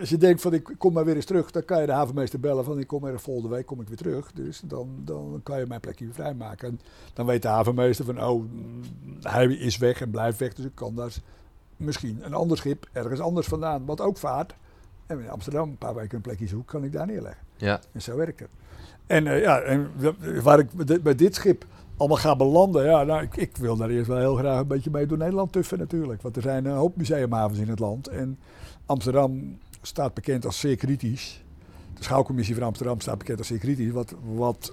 als 0.00 0.08
je 0.08 0.16
denkt 0.16 0.40
van 0.40 0.52
ik 0.52 0.74
kom 0.78 0.92
maar 0.92 1.04
weer 1.04 1.14
eens 1.16 1.24
terug, 1.24 1.50
dan 1.50 1.64
kan 1.64 1.80
je 1.80 1.86
de 1.86 1.92
havenmeester 1.92 2.40
bellen 2.40 2.64
van 2.64 2.78
ik 2.78 2.86
kom 2.86 3.04
er 3.04 3.20
volgende 3.20 3.48
week 3.56 3.66
kom 3.66 3.80
ik 3.80 3.88
weer 3.88 3.96
terug. 3.96 4.32
Dus 4.32 4.62
dan, 4.64 4.88
dan 5.04 5.40
kan 5.42 5.58
je 5.58 5.66
mijn 5.66 5.80
plekje 5.80 6.04
weer 6.04 6.14
vrijmaken. 6.14 6.68
En 6.68 6.80
dan 7.14 7.26
weet 7.26 7.42
de 7.42 7.48
havenmeester 7.48 8.04
van 8.04 8.24
oh, 8.24 8.44
hij 9.20 9.46
is 9.46 9.76
weg 9.78 10.00
en 10.00 10.10
blijft 10.10 10.38
weg, 10.38 10.52
dus 10.54 10.64
ik 10.64 10.74
kan 10.74 10.94
daar 10.94 11.14
misschien 11.76 12.18
een 12.22 12.34
ander 12.34 12.56
schip 12.56 12.88
ergens 12.92 13.20
anders 13.20 13.46
vandaan, 13.46 13.84
wat 13.84 14.00
ook 14.00 14.16
vaart. 14.18 14.54
En 15.06 15.20
in 15.20 15.30
Amsterdam 15.30 15.68
een 15.68 15.78
paar 15.78 15.94
weken 15.94 16.16
een 16.16 16.22
plekje 16.22 16.46
zoek, 16.46 16.66
kan 16.66 16.84
ik 16.84 16.92
daar 16.92 17.06
neerleggen. 17.06 17.42
Ja, 17.56 17.80
En 17.92 18.02
zo 18.02 18.16
werkt 18.16 18.40
het. 18.40 18.48
En 19.06 19.26
eh, 19.26 19.40
ja, 19.40 19.60
en 19.60 19.90
waar 20.42 20.58
ik 20.58 20.72
bij 20.72 20.84
dit- 20.84 21.02
bij 21.02 21.14
dit 21.14 21.34
schip 21.34 21.64
allemaal 21.96 22.16
ga 22.18 22.36
belanden, 22.36 22.84
ja, 22.84 23.02
nou, 23.04 23.22
ik, 23.22 23.36
ik 23.36 23.56
wil 23.56 23.76
daar 23.76 23.90
eerst 23.90 24.06
wel 24.08 24.18
heel 24.18 24.34
graag 24.36 24.60
een 24.60 24.66
beetje 24.66 24.90
mee 24.90 25.06
door 25.06 25.18
Nederland 25.18 25.52
tuffen 25.52 25.78
natuurlijk. 25.78 26.22
Want 26.22 26.36
er 26.36 26.42
zijn 26.42 26.64
een 26.64 26.76
hoop 26.76 26.96
museumhavens 26.96 27.58
in 27.60 27.68
het 27.68 27.78
land. 27.78 28.08
En 28.08 28.38
Amsterdam 28.86 29.58
staat 29.82 30.14
bekend 30.14 30.44
als 30.44 30.58
zeer 30.60 30.76
kritisch. 30.76 31.42
De 31.94 32.02
schouwcommissie 32.04 32.54
van 32.54 32.64
Amsterdam 32.64 33.00
staat 33.00 33.18
bekend 33.18 33.38
als 33.38 33.46
zeer 33.46 33.58
kritisch. 33.58 33.90
Wat, 33.90 34.14
wat 34.34 34.72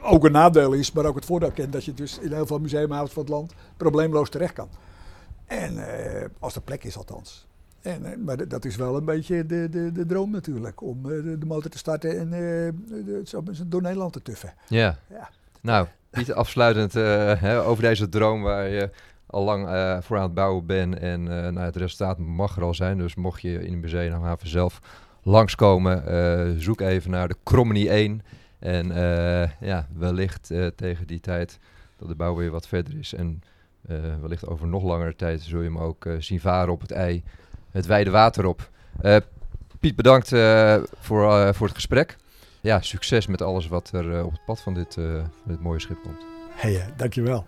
ook 0.00 0.24
een 0.24 0.32
nadeel 0.32 0.72
is, 0.72 0.92
maar 0.92 1.04
ook 1.04 1.14
het 1.14 1.24
voordeel 1.24 1.50
kent 1.50 1.72
dat 1.72 1.84
je 1.84 1.94
dus 1.94 2.18
in 2.18 2.32
heel 2.32 2.46
veel 2.46 2.58
museumhavens 2.58 3.12
van 3.12 3.22
het 3.22 3.32
land 3.32 3.52
probleemloos 3.76 4.30
terecht 4.30 4.54
kan. 4.54 4.68
En 5.46 5.78
eh, 5.78 6.28
als 6.38 6.54
er 6.54 6.62
plek 6.62 6.84
is 6.84 6.96
althans. 6.96 7.46
En, 7.82 8.04
eh, 8.04 8.16
maar 8.16 8.48
dat 8.48 8.64
is 8.64 8.76
wel 8.76 8.96
een 8.96 9.04
beetje 9.04 9.46
de, 9.46 9.68
de, 9.68 9.92
de 9.92 10.06
droom 10.06 10.30
natuurlijk. 10.30 10.82
Om 10.82 11.10
eh, 11.10 11.22
de, 11.38 11.46
motor 11.46 11.70
te 11.70 11.78
starten 11.78 12.18
en 12.18 12.32
eh, 12.32 13.38
door 13.66 13.82
Nederland 13.82 14.12
te 14.12 14.22
tuffen. 14.22 14.54
ja. 14.68 14.98
Ja. 15.08 15.28
Nou, 15.60 15.86
niet 16.10 16.32
afsluitend 16.32 16.96
over 17.66 17.82
deze 17.82 18.08
droom 18.08 18.42
waar 18.42 18.68
je 18.68 18.90
al 19.32 19.44
lang 19.44 19.68
eh, 19.68 19.98
voor 20.00 20.16
aan 20.16 20.22
het 20.22 20.34
bouwen 20.34 20.66
bent. 20.66 20.98
En 20.98 21.22
nou, 21.22 21.58
het 21.58 21.76
resultaat 21.76 22.18
mag 22.18 22.56
er 22.56 22.62
al 22.62 22.74
zijn. 22.74 22.98
Dus 22.98 23.14
mocht 23.14 23.42
je 23.42 23.64
in 23.64 23.72
het 23.72 23.80
museumhaven 23.80 24.48
zelf 24.48 24.80
langskomen, 25.22 26.06
eh, 26.06 26.50
zoek 26.58 26.80
even 26.80 27.10
naar 27.10 27.28
de 27.28 27.36
Cromony 27.44 27.88
1. 27.88 28.22
En 28.58 28.86
ja, 29.60 29.86
wellicht 29.96 30.50
tegen 30.76 31.06
die 31.06 31.20
tijd 31.20 31.58
dat 31.96 32.08
de 32.08 32.14
bouw 32.14 32.34
weer 32.34 32.50
wat 32.50 32.68
verder 32.68 32.98
is. 32.98 33.14
En 33.14 33.42
wellicht 34.20 34.46
over 34.46 34.66
nog 34.66 34.82
langere 34.82 35.16
tijd 35.16 35.40
zul 35.40 35.60
je 35.60 35.64
hem 35.64 35.78
ook 35.78 36.06
zien 36.18 36.40
varen 36.40 36.72
op 36.72 36.80
het 36.80 36.90
ei, 36.90 37.22
het 37.70 37.86
wijde 37.86 38.10
water 38.10 38.46
op. 38.46 38.70
Piet, 39.80 39.96
bedankt 39.96 40.28
voor, 40.98 41.54
voor 41.54 41.66
het 41.66 41.74
gesprek. 41.74 42.16
Ja, 42.60 42.80
succes 42.80 43.26
met 43.26 43.42
alles 43.42 43.68
wat 43.68 43.90
er 43.92 44.24
op 44.24 44.32
het 44.32 44.44
pad 44.46 44.60
van 44.60 44.74
dit, 44.74 44.98
dit 45.44 45.60
mooie 45.60 45.80
schip 45.80 46.02
komt. 46.02 46.24
Hey, 46.50 46.92
dankjewel. 46.96 47.46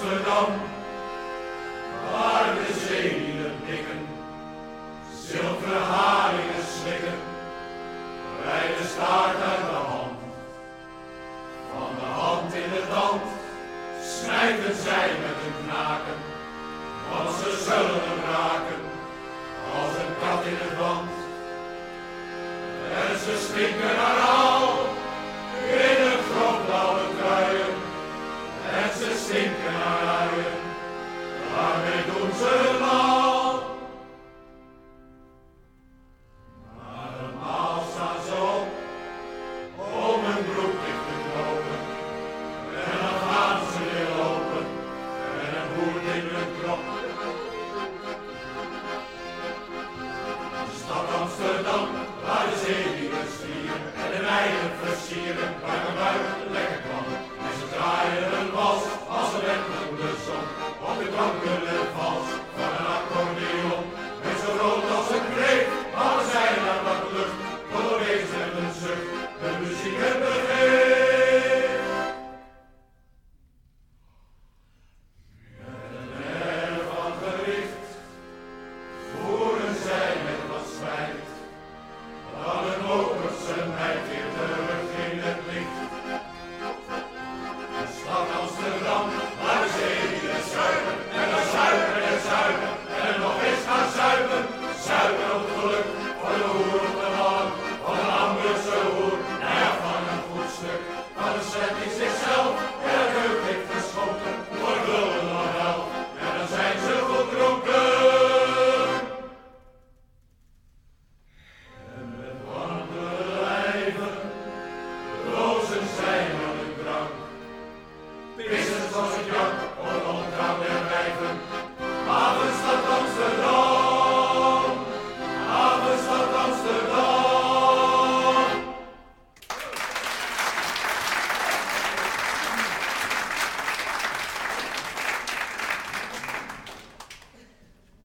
Amsterdam, 0.00 0.77